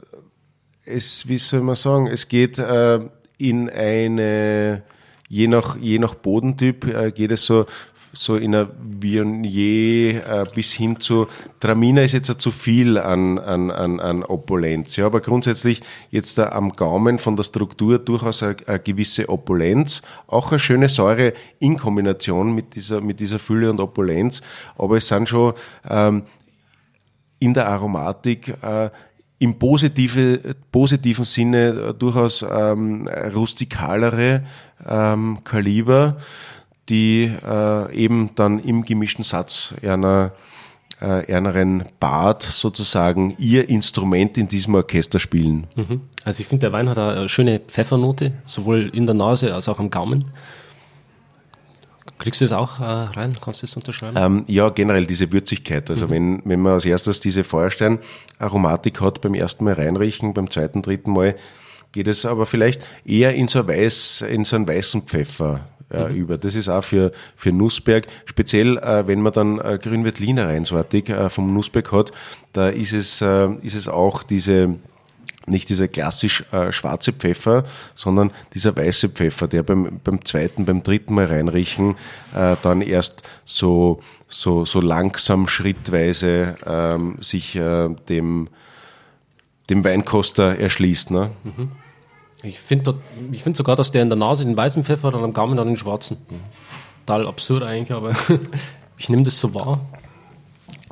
[0.85, 2.99] es, wie soll man sagen, es geht äh,
[3.37, 4.83] in eine,
[5.27, 7.65] je nach, je nach Bodentyp äh, geht es so
[8.17, 11.27] so in einer Viognier äh, bis hin zu
[11.59, 14.95] Traminer ist jetzt zu viel an, an, an, an Opulenz.
[14.95, 15.81] Ja, aber grundsätzlich
[16.11, 20.89] jetzt da am Gaumen von der Struktur durchaus eine, eine gewisse Opulenz, auch eine schöne
[20.89, 24.41] Säure in Kombination mit dieser, mit dieser Fülle und Opulenz.
[24.77, 25.53] Aber es sind schon
[25.87, 26.23] ähm,
[27.39, 28.89] in der Aromatik äh,
[29.45, 34.43] im positive, positiven Sinne durchaus ähm, rustikalere
[34.87, 36.17] ähm, Kaliber
[36.89, 40.31] die äh, eben dann im gemischten Satz einer
[41.01, 45.67] äh, Bart sozusagen ihr Instrument in diesem Orchester spielen.
[45.75, 46.01] Mhm.
[46.23, 49.79] Also ich finde, der Wein hat eine schöne Pfeffernote, sowohl in der Nase als auch
[49.79, 50.25] am Gaumen.
[52.17, 53.37] Kriegst du das auch äh, rein?
[53.41, 54.15] Kannst du das unterschreiben?
[54.17, 55.89] Ähm, ja, generell diese Würzigkeit.
[55.89, 56.11] Also mhm.
[56.11, 61.11] wenn, wenn man als erstes diese Feuerstein-Aromatik hat, beim ersten Mal reinriechen, beim zweiten, dritten
[61.11, 61.35] Mal
[61.91, 66.15] geht es aber vielleicht eher in so, weiß, in so einen weißen Pfeffer äh, mhm.
[66.15, 66.37] über.
[66.37, 71.29] Das ist auch für, für Nussberg, speziell äh, wenn man dann äh, Grünwettliner reinsortig äh,
[71.29, 72.11] vom Nussberg hat,
[72.53, 74.75] da ist es, äh, ist es auch diese
[75.47, 80.83] nicht dieser klassisch äh, schwarze Pfeffer, sondern dieser weiße Pfeffer, der beim, beim zweiten, beim
[80.83, 81.95] dritten Mal reinriechen,
[82.35, 88.49] äh, dann erst so, so, so langsam, schrittweise ähm, sich äh, dem,
[89.69, 91.11] dem Weinkoster erschließt.
[91.11, 91.31] Ne?
[91.43, 91.71] Mhm.
[92.43, 92.95] Ich finde
[93.33, 95.67] find sogar, dass der in der Nase den weißen Pfeffer hat und am Gaumen dann
[95.67, 96.17] den schwarzen.
[97.05, 98.13] Total absurd eigentlich, aber
[98.97, 99.81] ich nehme das so wahr.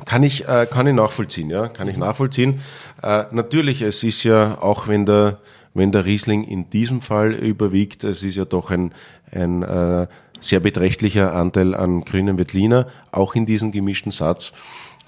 [0.04, 2.60] Kann ich, äh, kann ich nachvollziehen, ja, kann ich nachvollziehen.
[3.02, 5.38] Äh, natürlich, es ist ja, auch wenn der,
[5.72, 8.92] wenn der Riesling in diesem Fall überwiegt, es ist ja doch ein,
[9.32, 10.06] ein äh,
[10.40, 14.52] sehr beträchtlicher Anteil an grünen Veltliner, auch in diesem gemischten Satz.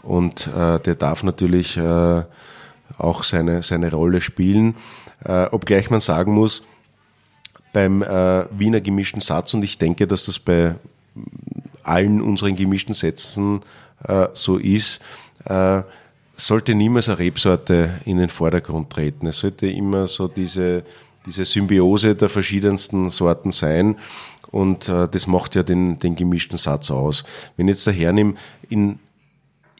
[0.03, 2.23] Und äh, der darf natürlich äh,
[2.97, 4.77] auch seine, seine Rolle spielen.
[5.25, 6.63] Äh, obgleich man sagen muss,
[7.73, 10.77] beim äh, Wiener gemischten Satz und ich denke, dass das bei
[11.83, 13.61] allen unseren gemischten Sätzen
[14.05, 15.01] äh, so ist,
[15.45, 15.83] äh,
[16.37, 19.27] sollte niemals eine Rebsorte in den Vordergrund treten.
[19.27, 20.85] Es sollte immer so diese,
[21.25, 23.97] diese Symbiose der verschiedensten Sorten sein.
[24.51, 27.25] Und äh, das macht ja den, den gemischten Satz aus.
[27.57, 28.35] Wenn ich jetzt daher nehme,
[28.69, 28.99] in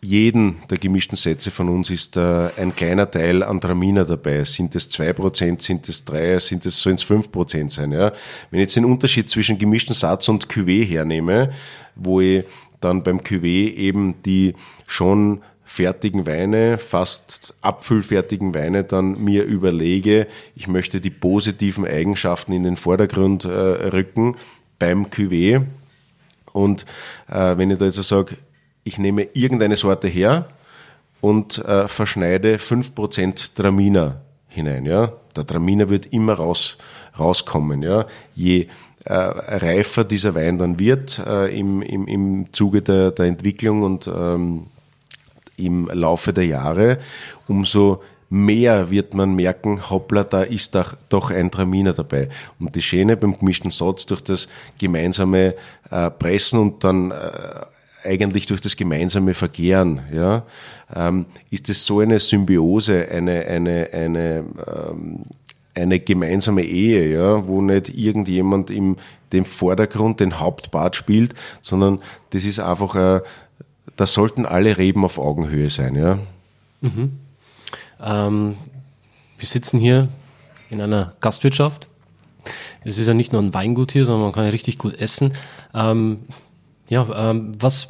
[0.03, 4.45] jeden der gemischten Sätze von uns ist äh, ein kleiner Teil an Traminer dabei.
[4.45, 8.13] Sind es zwei Prozent, sind es drei, sind es, sollen es fünf Prozent sein, ja?
[8.51, 11.51] Wenn ich jetzt den Unterschied zwischen gemischten Satz und Cuvée hernehme,
[11.95, 12.45] wo ich
[12.81, 14.55] dann beim Cuvée eben die
[14.87, 22.63] schon fertigen Weine, fast abfüllfertigen Weine dann mir überlege, ich möchte die positiven Eigenschaften in
[22.63, 24.37] den Vordergrund äh, rücken
[24.79, 25.63] beim Cuvée.
[26.53, 26.87] Und
[27.29, 28.37] äh, wenn ich da jetzt sage,
[28.85, 30.49] ich nehme irgendeine Sorte her
[31.21, 34.87] und äh, verschneide fünf Prozent Traminer hinein.
[34.87, 35.13] Ja?
[35.35, 36.79] Der Traminer wird immer raus,
[37.19, 37.83] rauskommen.
[37.83, 38.07] Ja?
[38.35, 38.69] Je
[39.07, 44.09] äh, reifer dieser Wein dann wird äh, im, im, im Zuge der, der Entwicklung und
[44.09, 44.67] ähm,
[45.57, 46.99] im Laufe der Jahre,
[47.47, 52.29] umso mehr wird man merken, hoppla, da ist doch, doch ein Traminer dabei.
[52.59, 54.49] Und die Schöne beim gemischten Satz durch das
[54.79, 55.55] gemeinsame
[55.91, 57.15] äh, Pressen und dann äh,
[58.05, 60.45] eigentlich durch das gemeinsame Vergehren, ja,
[60.95, 65.23] ähm, ist es so eine Symbiose, eine, eine, eine, ähm,
[65.77, 68.97] eine gemeinsame Ehe, ja, wo nicht irgendjemand im
[69.33, 72.01] dem Vordergrund den Hauptpart spielt, sondern
[72.31, 73.21] das ist einfach, äh,
[73.97, 76.19] da sollten alle Reben auf Augenhöhe sein, ja.
[76.81, 77.19] Mhm.
[78.01, 78.57] Ähm,
[79.39, 80.09] wir sitzen hier
[80.71, 81.89] in einer Gastwirtschaft.
[82.85, 85.33] Es ist ja nicht nur ein Weingut hier, sondern man kann ja richtig gut essen.
[85.75, 86.21] Ähm,
[86.89, 87.89] ja, ähm, was,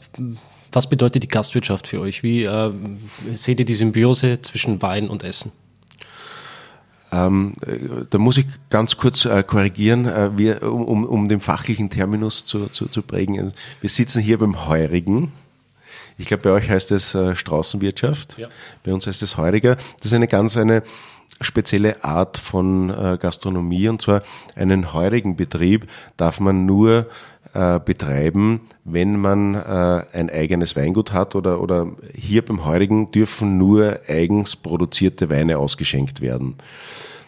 [0.73, 2.23] was bedeutet die Gastwirtschaft für euch?
[2.23, 2.73] Wie äh,
[3.35, 5.53] seht ihr die Symbiose zwischen Wein und Essen?
[7.13, 11.91] Ähm, äh, da muss ich ganz kurz äh, korrigieren, äh, wir, um, um den fachlichen
[11.91, 13.53] Terminus zu, zu, zu prägen.
[13.81, 15.33] Wir sitzen hier beim Heurigen.
[16.19, 18.39] Ich glaube, bei euch heißt es äh, Straußenwirtschaft.
[18.39, 18.49] Ja.
[18.85, 19.77] Bei uns heißt es Heuriger.
[19.77, 20.83] Das ist eine ganz eine
[21.41, 24.23] spezielle Art von äh, Gastronomie und zwar
[24.55, 25.87] einen heurigen Betrieb
[26.17, 27.09] darf man nur
[27.57, 33.57] äh, betreiben, wenn man äh, ein eigenes Weingut hat oder, oder hier beim Heurigen dürfen
[33.57, 36.57] nur eigens produzierte Weine ausgeschenkt werden.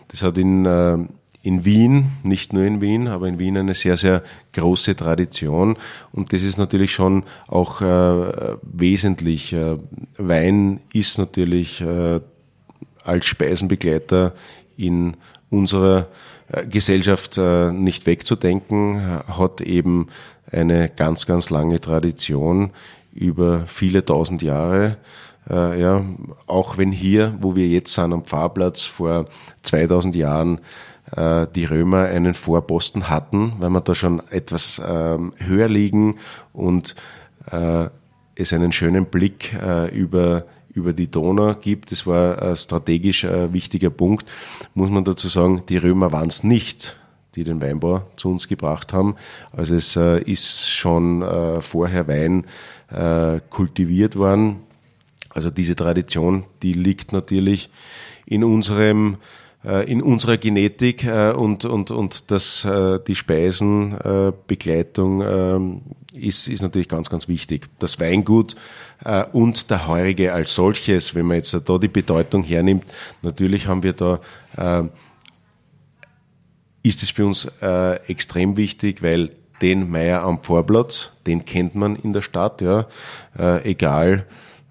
[0.08, 0.98] Das hat in, äh,
[1.40, 4.22] in Wien, nicht nur in Wien, aber in Wien eine sehr, sehr
[4.52, 5.78] große Tradition
[6.12, 9.54] und das ist natürlich schon auch äh, wesentlich.
[9.54, 9.78] Äh,
[10.18, 12.20] Wein ist natürlich äh,
[13.02, 14.34] als Speisenbegleiter
[14.76, 15.16] in
[15.48, 16.08] unserer
[16.68, 20.08] Gesellschaft äh, nicht wegzudenken, hat eben
[20.50, 22.70] eine ganz, ganz lange Tradition
[23.12, 24.96] über viele tausend Jahre.
[25.50, 26.04] Äh, ja,
[26.46, 29.26] auch wenn hier, wo wir jetzt sind am Pfarrplatz, vor
[29.62, 30.60] 2000 Jahren
[31.54, 36.18] die Römer einen Vorposten hatten, weil wir da schon etwas ähm, höher liegen
[36.52, 36.96] und
[38.34, 39.56] es einen schönen Blick
[39.90, 40.44] über
[40.78, 41.92] über die Donau gibt.
[41.92, 44.26] Das war ein strategisch ein wichtiger Punkt.
[44.74, 46.96] Muss man dazu sagen, die Römer waren es nicht,
[47.34, 49.16] die den Weinbau zu uns gebracht haben.
[49.52, 52.46] Also es äh, ist schon äh, vorher Wein
[52.90, 54.60] äh, kultiviert worden.
[55.30, 57.68] Also diese Tradition, die liegt natürlich
[58.24, 59.18] in unserem
[59.86, 61.04] in unserer Genetik
[61.34, 62.66] und, und, und das,
[63.08, 65.80] die Speisenbegleitung ähm,
[66.14, 67.66] ist, ist natürlich ganz, ganz wichtig.
[67.80, 68.56] Das Weingut äh,
[69.32, 72.84] und der Heurige als solches, wenn man jetzt da die Bedeutung hernimmt,
[73.22, 74.20] natürlich haben wir da,
[74.56, 74.88] äh,
[76.82, 79.30] ist es für uns äh, extrem wichtig, weil
[79.62, 82.86] den Meier am Vorplatz, den kennt man in der Stadt, ja,
[83.38, 84.26] äh, egal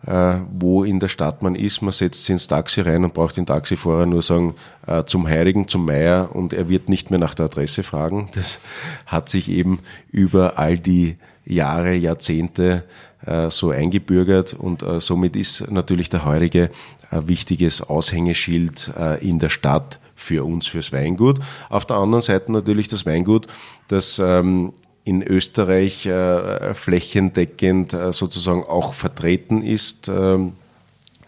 [0.06, 3.38] äh, wo in der Stadt man ist, man setzt sich ins Taxi rein und braucht
[3.38, 4.56] den Taxifahrer nur sagen,
[4.86, 8.30] äh, zum Heiligen, zum Meier und er wird nicht mehr nach der Adresse fragen.
[8.34, 8.60] Das
[9.06, 9.80] hat sich eben
[10.12, 11.18] über all die
[11.48, 12.84] Jahre, Jahrzehnte
[13.26, 16.70] äh, so eingebürgert und äh, somit ist natürlich der heurige
[17.10, 21.40] ein wichtiges Aushängeschild äh, in der Stadt für uns, fürs Weingut.
[21.70, 23.48] Auf der anderen Seite natürlich das Weingut,
[23.88, 24.74] das ähm,
[25.04, 30.54] in Österreich äh, flächendeckend äh, sozusagen auch vertreten ist ähm,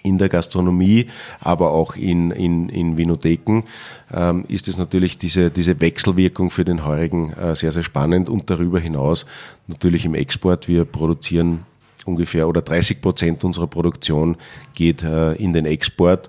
[0.10, 1.07] in der Gastronomie,
[1.39, 3.64] aber auch in, in, in Vinotheken,
[4.12, 8.49] ähm, ist es natürlich diese, diese Wechselwirkung für den Heurigen äh, sehr, sehr spannend und
[8.49, 9.26] darüber hinaus
[9.68, 10.68] natürlich im Export.
[10.68, 11.66] Wir produzieren
[12.05, 14.36] ungefähr oder 30 Prozent unserer Produktion
[14.74, 16.28] geht äh, in den Export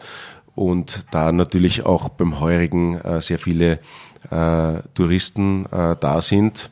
[0.54, 3.80] und da natürlich auch beim Heurigen äh, sehr viele
[4.30, 6.70] äh, Touristen äh, da sind.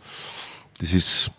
[0.81, 1.31] Das ist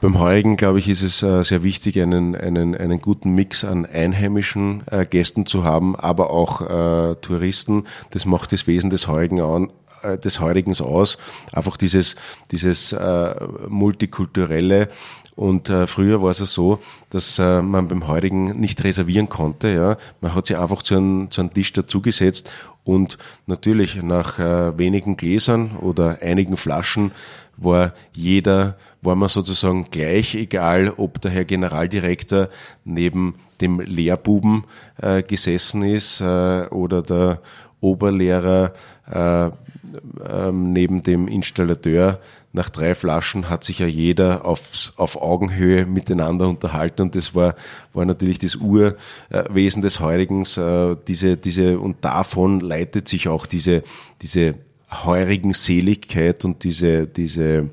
[0.00, 3.84] beim Heurigen, glaube ich, ist es äh, sehr wichtig, einen, einen, einen guten Mix an
[3.86, 7.84] einheimischen äh, Gästen zu haben, aber auch äh, Touristen.
[8.10, 9.70] Das macht das Wesen des Heurigen an,
[10.02, 11.18] äh, des Heurigens aus.
[11.52, 12.16] Einfach dieses,
[12.50, 13.34] dieses äh,
[13.68, 14.88] multikulturelle.
[15.36, 16.80] Und äh, früher war es ja so,
[17.10, 19.68] dass äh, man beim Heurigen nicht reservieren konnte.
[19.68, 22.50] Ja, man hat sich einfach zu einem, zu einem Tisch dazugesetzt
[22.84, 27.12] und natürlich nach äh, wenigen Gläsern oder einigen Flaschen
[27.60, 32.48] war jeder, war man sozusagen gleich, egal ob der Herr Generaldirektor
[32.84, 34.64] neben dem Lehrbuben
[35.00, 37.40] äh, gesessen ist äh, oder der
[37.80, 38.72] Oberlehrer
[39.10, 42.20] äh, äh, neben dem Installateur.
[42.52, 47.54] Nach drei Flaschen hat sich ja jeder auf, auf Augenhöhe miteinander unterhalten und das war,
[47.92, 53.84] war natürlich das Urwesen des Heurigens, äh, diese, diese, und davon leitet sich auch diese,
[54.22, 54.56] diese
[54.90, 57.70] heurigen Seligkeit und diese, diese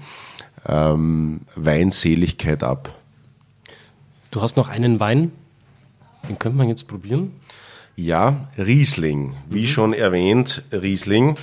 [0.67, 2.95] ähm, Weinseligkeit ab.
[4.31, 5.31] Du hast noch einen Wein,
[6.29, 7.31] den könnte man jetzt probieren.
[7.95, 9.35] Ja, Riesling.
[9.49, 9.67] Wie mhm.
[9.67, 11.35] schon erwähnt, Riesling.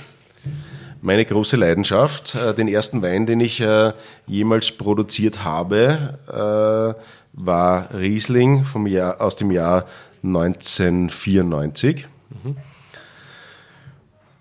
[1.01, 2.35] Meine große Leidenschaft.
[2.35, 3.91] Äh, den ersten Wein, den ich äh,
[4.25, 7.01] jemals produziert habe, äh,
[7.33, 9.85] war Riesling vom Jahr, aus dem Jahr
[10.23, 12.07] 1994.
[12.43, 12.55] Mhm.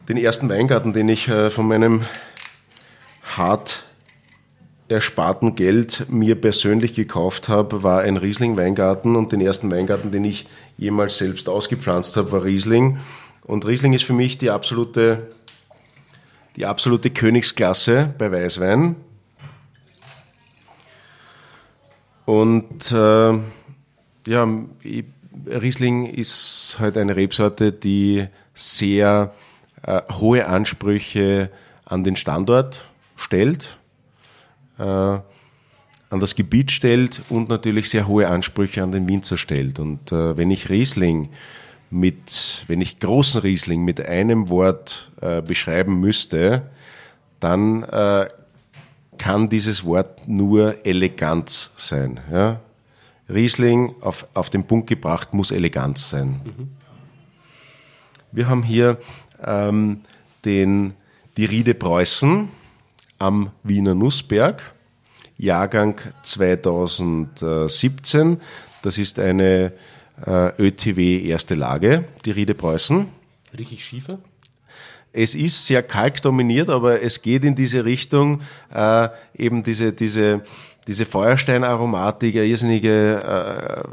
[0.08, 2.02] Den ersten Weingarten, den ich von meinem
[3.22, 3.86] hart
[4.86, 10.46] ersparten Geld mir persönlich gekauft habe, war ein Riesling-Weingarten und den ersten Weingarten, den ich
[10.76, 12.98] jemals selbst ausgepflanzt habe, war Riesling.
[13.44, 15.30] Und Riesling ist für mich die absolute,
[16.56, 18.96] die absolute Königsklasse bei Weißwein.
[22.26, 23.38] Und äh,
[24.26, 24.48] ja,
[25.46, 29.32] Riesling ist halt eine Rebsorte, die sehr
[29.86, 31.50] äh, hohe Ansprüche
[31.84, 33.78] an den Standort stellt
[34.78, 39.78] äh, an das Gebiet stellt und natürlich sehr hohe Ansprüche an den Winzer stellt.
[39.78, 41.30] Und äh, wenn ich Riesling
[41.90, 46.70] mit, wenn ich großen Riesling mit einem Wort äh, beschreiben müsste,
[47.40, 48.28] dann äh,
[49.18, 52.20] kann dieses Wort nur Eleganz sein.
[52.30, 52.60] Ja?
[53.28, 56.40] Riesling auf, auf den Punkt gebracht muss Eleganz sein.
[56.44, 56.68] Mhm.
[58.30, 58.98] Wir haben hier
[59.44, 60.00] ähm,
[60.44, 60.94] den,
[61.36, 62.48] die Riede Preußen
[63.18, 64.72] am Wiener Nussberg,
[65.38, 68.40] Jahrgang 2017.
[68.82, 69.72] Das ist eine
[70.26, 73.08] äh, ÖTW erste Lage, die Riede Preußen.
[73.56, 74.18] Richtig schiefer?
[75.12, 78.40] Es ist sehr kalkdominiert, aber es geht in diese Richtung,
[78.72, 80.42] äh, eben diese, diese,
[80.88, 83.84] diese Feuersteinaromatik, eine irrsinnige, äh,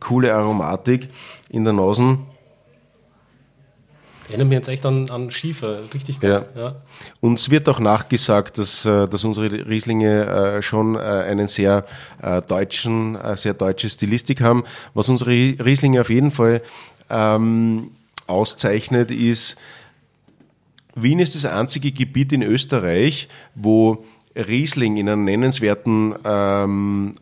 [0.00, 1.08] coole Aromatik
[1.48, 2.18] in der Nase
[4.28, 6.46] Erinnert mich jetzt echt an, an Schiefer, richtig geil.
[6.54, 6.62] Ja.
[6.62, 6.76] ja.
[7.20, 11.84] Uns wird auch nachgesagt, dass, äh, dass unsere Rieslinge äh, schon äh, einen sehr
[12.48, 14.64] deutschen, sehr deutsche Stilistik haben.
[14.94, 16.62] Was unsere Rieslinge auf jeden Fall
[17.10, 17.90] ähm,
[18.26, 19.56] auszeichnet, ist,
[20.94, 24.04] Wien ist das einzige Gebiet in Österreich, wo
[24.36, 27.12] Riesling in einem nennenswerten ähm,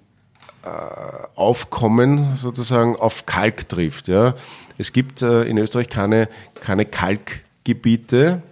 [1.34, 4.08] Aufkommen sozusagen auf Kalk trifft.
[4.08, 4.34] Ja.
[4.78, 6.28] Es gibt äh, in Österreich keine,
[6.60, 8.42] keine Kalkgebiete,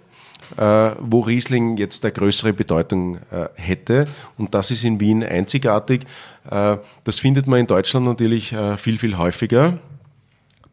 [0.56, 4.06] äh, wo Riesling jetzt eine größere Bedeutung äh, hätte.
[4.38, 6.02] Und das ist in Wien einzigartig.
[6.50, 9.78] Äh, das findet man in Deutschland natürlich äh, viel, viel häufiger.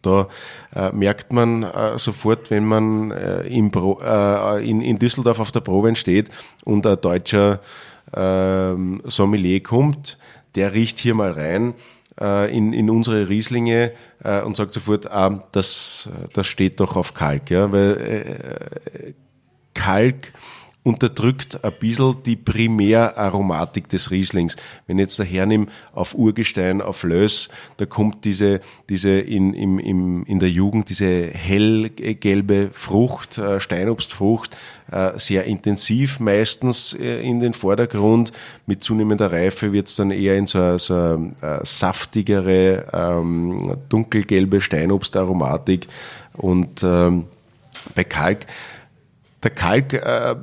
[0.01, 0.27] Da
[0.75, 5.61] äh, merkt man äh, sofort, wenn man äh, in, äh, in, in, Düsseldorf auf der
[5.61, 6.29] Probe steht
[6.63, 7.59] und ein deutscher
[8.15, 10.17] ähm, Sommelier kommt,
[10.55, 11.73] der riecht hier mal rein
[12.19, 13.91] äh, in, in unsere Rieslinge
[14.23, 19.13] äh, und sagt sofort, ah, das, das steht doch auf Kalk, ja, weil äh,
[19.73, 20.33] Kalk
[20.87, 24.55] unterdrückt ein bisschen die Primäraromatik des Rieslings.
[24.85, 29.79] Wenn ich jetzt daher nehme auf Urgestein, auf Löss, da kommt diese, diese in, im,
[29.79, 34.55] im, in der Jugend diese hellgelbe Frucht, äh, Steinobstfrucht,
[34.89, 38.31] äh, sehr intensiv meistens äh, in den Vordergrund.
[38.65, 45.87] Mit zunehmender Reife wird es dann eher in so, so eine saftigere, ähm, dunkelgelbe Steinobstaromatik
[46.37, 47.25] und ähm,
[47.93, 48.45] bei Kalk
[49.43, 50.35] der Kalk äh,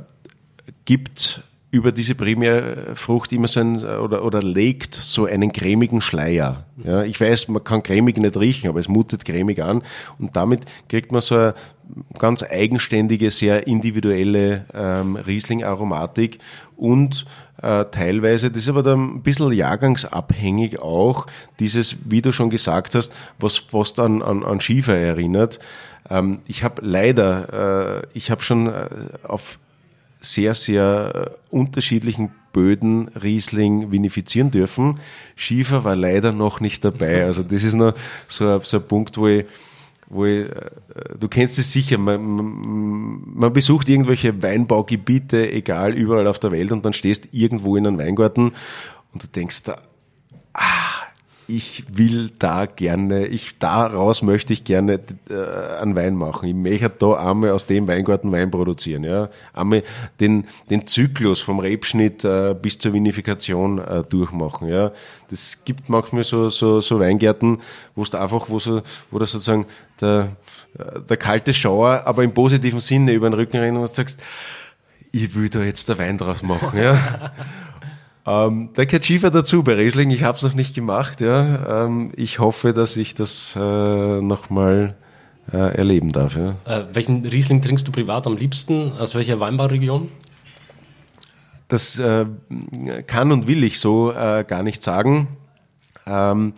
[0.85, 1.43] gibt
[1.75, 6.67] über diese Primärfrucht immer so ein, oder, oder legt so einen cremigen Schleier.
[6.85, 9.83] Ja, ich weiß, man kann cremig nicht riechen, aber es mutet cremig an
[10.21, 11.55] und damit kriegt man so eine
[12.17, 16.39] ganz eigenständige, sehr individuelle ähm, Riesling-Aromatik
[16.77, 17.27] und
[17.61, 21.27] äh, teilweise, das ist aber dann ein bisschen jahrgangsabhängig auch,
[21.59, 25.59] dieses, wie du schon gesagt hast, was, was dann an, an Schiefer erinnert.
[26.09, 28.89] Ähm, ich habe leider, äh, ich habe schon äh,
[29.27, 29.59] auf
[30.25, 35.01] sehr, sehr äh, unterschiedlichen Böden Riesling vinifizieren dürfen.
[35.37, 37.25] Schiefer war leider noch nicht dabei.
[37.25, 37.95] Also das ist noch
[38.27, 39.45] so, so ein Punkt, wo ich
[40.09, 40.71] wo ich, äh,
[41.19, 42.21] du kennst es sicher, man,
[43.35, 47.99] man, besucht irgendwelche Weinbaugebiete, egal überall auf der Welt, und dann stehst irgendwo in einem
[47.99, 48.53] Weingarten
[49.13, 49.79] und du denkst da,
[50.53, 50.94] ah,
[51.47, 56.49] ich will da gerne, ich daraus möchte ich gerne äh, einen Wein machen.
[56.49, 59.05] Ich möchte da einmal aus dem Weingarten Wein produzieren.
[59.05, 59.83] Ja, einmal
[60.21, 64.69] den den Zyklus vom Rebschnitt äh, bis zur Vinifikation äh, durchmachen.
[64.69, 64.93] Ja,
[65.31, 67.59] das gibt manchmal so so, so Weingärten,
[67.95, 69.67] wo es einfach, wo so, wo das sozusagen
[70.01, 70.37] der
[70.79, 74.21] äh, der kalte Schauer, aber im positiven Sinne über den Rücken rennen und sagst,
[75.13, 76.79] ich will da jetzt der Wein draus machen.
[76.79, 77.33] Ja.
[78.27, 80.11] Ähm, da gehört Schiefer dazu bei Riesling.
[80.11, 81.21] Ich habe es noch nicht gemacht.
[81.21, 81.85] Ja.
[81.85, 84.97] Ähm, ich hoffe, dass ich das äh, nochmal
[85.53, 86.37] äh, erleben darf.
[86.37, 86.57] Ja.
[86.65, 88.93] Äh, welchen Riesling trinkst du privat am liebsten?
[88.93, 90.11] Aus welcher Weinbauregion?
[91.69, 92.27] Das äh,
[93.07, 95.29] kann und will ich so äh, gar nicht sagen.
[96.07, 96.55] Ähm,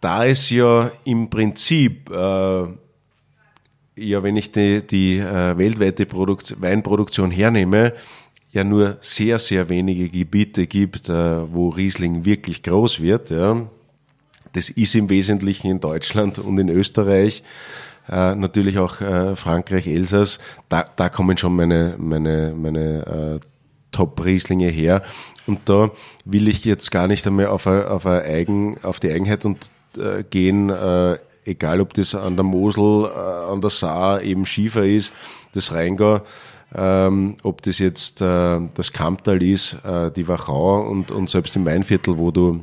[0.00, 2.66] da es ja im Prinzip äh,
[3.98, 7.92] ja, wenn ich die, die äh, weltweite Produkt Weinproduktion hernehme,
[8.58, 13.30] ja nur sehr, sehr wenige Gebiete gibt, äh, wo Riesling wirklich groß wird.
[13.30, 13.66] Ja.
[14.52, 17.42] Das ist im Wesentlichen in Deutschland und in Österreich,
[18.08, 20.38] äh, natürlich auch äh, Frankreich, Elsass.
[20.68, 23.40] Da, da kommen schon meine, meine, meine
[23.92, 25.02] Top-Rieslinge her.
[25.46, 25.90] Und da
[26.24, 29.70] will ich jetzt gar nicht einmal auf, eine, auf, eine Eigen, auf die Eigenheit und,
[29.96, 34.84] äh, gehen, äh, egal ob das an der Mosel, äh, an der Saar eben Schiefer
[34.84, 35.12] ist,
[35.54, 36.20] das Rheingau
[36.74, 41.64] ähm, ob das jetzt äh, das Kamptal ist, äh, die Wachau und, und selbst im
[41.64, 42.62] Weinviertel, wo du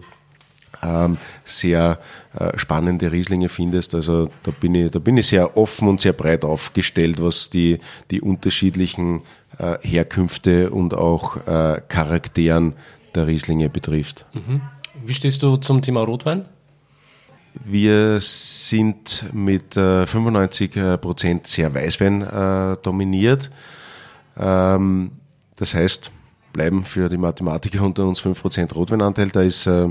[0.84, 2.00] ähm, sehr
[2.38, 3.96] äh, spannende Rieslinge findest.
[3.96, 7.80] Also da bin ich, da bin ich sehr offen und sehr breit aufgestellt, was die,
[8.12, 9.22] die unterschiedlichen
[9.58, 12.74] äh, Herkünfte und auch äh, Charakteren
[13.16, 14.26] der Rieslinge betrifft.
[14.34, 14.62] Mhm.
[15.06, 16.46] Wie stehst du zum Thema Rotwein?
[17.64, 23.50] Wir sind mit äh, 95 äh, Prozent sehr Weißwein äh, dominiert.
[24.38, 25.12] Ähm,
[25.56, 26.12] das heißt,
[26.54, 29.30] bleiben für die Mathematiker unter uns 5% Rotweinanteil.
[29.30, 29.90] Da ist äh,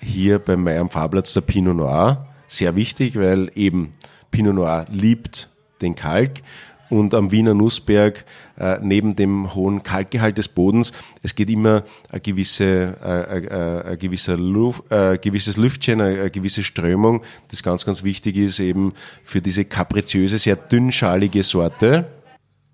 [0.00, 3.92] hier beim Mai am Fahrplatz der Pinot Noir sehr wichtig, weil eben
[4.30, 5.50] Pinot Noir liebt
[5.82, 6.42] den Kalk.
[6.88, 8.24] Und am Wiener Nussberg
[8.58, 10.90] äh, neben dem hohen Kalkgehalt des Bodens,
[11.22, 16.64] es geht immer ein, gewisse, äh, äh, ein gewisser Luft, äh, gewisses Lüftchen, eine, gewisse
[16.64, 22.06] Strömung, das ganz, ganz wichtig ist eben für diese kapriziöse, sehr dünnschalige Sorte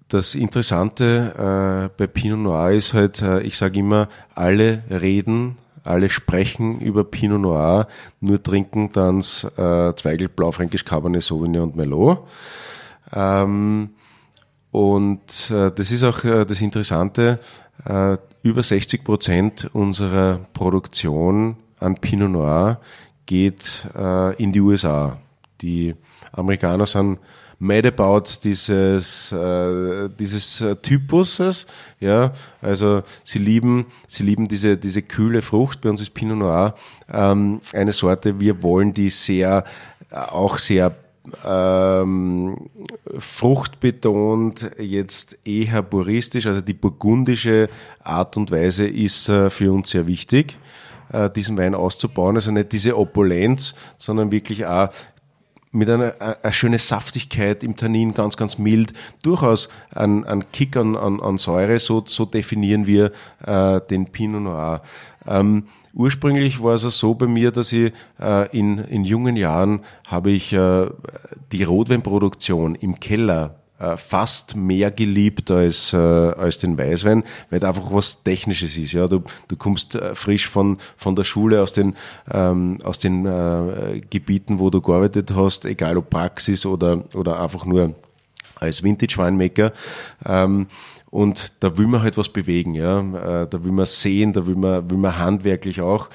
[0.08, 6.08] das Interessante äh, bei Pinot Noir ist halt, äh, ich sage immer, alle reden, alle
[6.08, 7.88] sprechen über Pinot Noir,
[8.20, 12.26] nur trinken dann äh, Zweigel, Blaufränkisch, Cabernet Sauvignon und Merlot.
[13.12, 13.90] Ähm,
[14.70, 17.40] und äh, das ist auch äh, das Interessante,
[17.84, 22.80] äh, über 60 Prozent unserer Produktion an Pinot Noir
[23.26, 25.18] geht äh, in die USA.
[25.60, 25.94] Die
[26.32, 27.18] Amerikaner sind
[27.58, 31.66] mad about dieses, äh, dieses äh, Typuses,
[32.00, 36.74] ja, also sie lieben, sie lieben diese, diese kühle Frucht, bei uns ist Pinot Noir
[37.12, 39.64] ähm, eine Sorte, wir wollen die sehr,
[40.10, 40.94] äh, auch sehr
[41.44, 42.68] ähm,
[43.18, 47.68] fruchtbetont, jetzt eher puristisch, also die burgundische
[48.02, 50.58] Art und Weise ist äh, für uns sehr wichtig
[51.12, 52.36] äh, diesen Wein auszubauen.
[52.36, 54.88] Also nicht diese Opulenz, sondern wirklich auch
[55.76, 60.96] mit einer, einer schönen Saftigkeit im Tannin, ganz, ganz mild, durchaus ein, ein Kick an,
[60.96, 63.12] an, an Säure, so, so definieren wir
[63.44, 64.82] äh, den Pinot Noir.
[65.26, 70.30] Ähm, ursprünglich war es so bei mir, dass ich äh, in, in jungen Jahren habe
[70.30, 70.86] ich äh,
[71.52, 77.68] die Rotweinproduktion im Keller äh, fast mehr geliebt als, äh, als den Weißwein, weil da
[77.68, 78.92] einfach was Technisches ist.
[78.92, 81.94] Ja, du, du kommst äh, frisch von, von der Schule aus den,
[82.30, 87.66] ähm, aus den äh, Gebieten, wo du gearbeitet hast, egal ob Praxis oder, oder einfach
[87.66, 87.94] nur
[88.54, 89.72] als Vintage-Winemaker.
[90.24, 90.66] Ähm,
[91.10, 93.00] und da will man halt was bewegen, ja.
[93.42, 96.08] Äh, da will man sehen, da will man, will man handwerklich auch.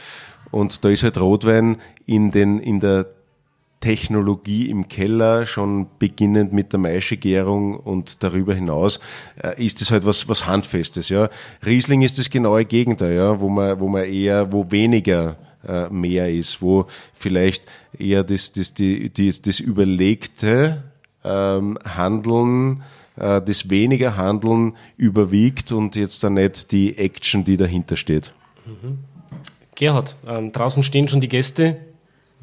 [0.52, 3.08] Und da ist halt Rotwein in den, in der
[3.82, 9.02] Technologie im Keller, schon beginnend mit der Maischegärung und darüber hinaus,
[9.44, 11.30] äh, ist es halt was, was Handfestes, ja.
[11.66, 15.36] Riesling ist das genaue Gegenteil, ja, wo man, wo man eher, wo weniger
[15.68, 17.66] äh, mehr ist, wo vielleicht
[17.98, 20.84] eher das, das, die, die, das überlegte
[21.24, 22.84] ähm, Handeln,
[23.16, 28.32] äh, das weniger Handeln überwiegt und jetzt dann nicht die Action, die dahinter steht.
[28.66, 29.00] Mhm.
[29.76, 31.78] Gerhard, ähm, draußen stehen schon die Gäste.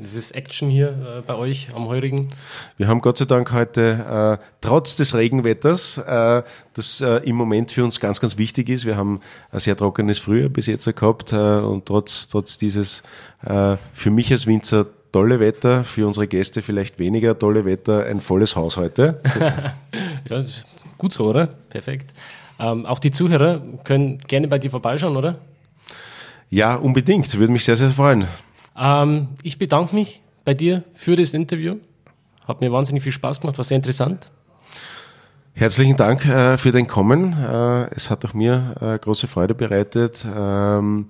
[0.01, 2.29] Das ist Action hier äh, bei euch am Heurigen.
[2.77, 6.45] Wir haben Gott sei Dank heute, äh, trotz des Regenwetters, äh,
[6.75, 8.85] das äh, im Moment für uns ganz, ganz wichtig ist.
[8.85, 9.19] Wir haben
[9.51, 13.03] ein sehr trockenes Frühjahr bis jetzt gehabt äh, und trotz, trotz dieses
[13.45, 18.21] äh, für mich als Winzer tolle Wetter, für unsere Gäste vielleicht weniger tolle Wetter, ein
[18.21, 19.21] volles Haus heute.
[20.31, 20.45] ja,
[20.97, 21.49] gut so, oder?
[21.71, 22.13] Perfekt.
[22.61, 25.39] Ähm, auch die Zuhörer können gerne bei dir vorbeischauen, oder?
[26.51, 27.37] Ja, unbedingt.
[27.37, 28.29] Würde mich sehr, sehr freuen.
[28.79, 31.76] Ähm, ich bedanke mich bei dir für das Interview.
[32.47, 34.31] Hat mir wahnsinnig viel Spaß gemacht, war sehr interessant.
[35.53, 37.33] Herzlichen Dank äh, für dein Kommen.
[37.33, 41.09] Äh, es hat auch mir äh, große Freude bereitet, ähm,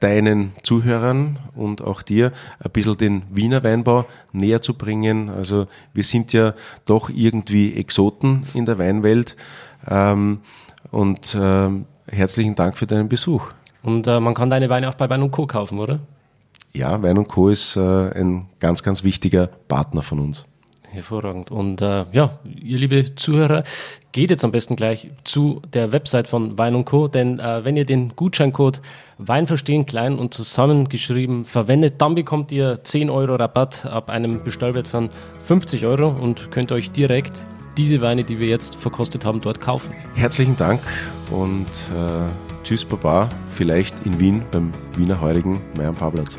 [0.00, 2.32] deinen Zuhörern und auch dir
[2.62, 5.30] ein bisschen den Wiener Weinbau näher zu bringen.
[5.30, 6.54] Also wir sind ja
[6.84, 9.36] doch irgendwie Exoten in der Weinwelt.
[9.88, 10.40] Ähm,
[10.90, 13.52] und ähm, herzlichen Dank für deinen Besuch.
[13.82, 15.46] Und äh, man kann deine Weine auch bei Wein Co.
[15.46, 16.00] kaufen, oder?
[16.78, 17.48] Ja, Wein Co.
[17.48, 20.44] ist äh, ein ganz, ganz wichtiger Partner von uns.
[20.88, 21.50] Hervorragend.
[21.50, 23.64] Und äh, ja, ihr liebe Zuhörer,
[24.12, 27.84] geht jetzt am besten gleich zu der Website von Wein Co., denn äh, wenn ihr
[27.84, 28.80] den Gutscheincode
[29.18, 34.86] Wein verstehen klein und zusammengeschrieben verwendet, dann bekommt ihr 10 Euro Rabatt ab einem Bestellwert
[34.86, 37.44] von 50 Euro und könnt euch direkt
[37.76, 39.92] diese Weine, die wir jetzt verkostet haben, dort kaufen.
[40.14, 40.80] Herzlichen Dank
[41.32, 46.38] und äh, tschüss Baba, vielleicht in Wien beim Wiener Heurigen Mai am Fahrplatz.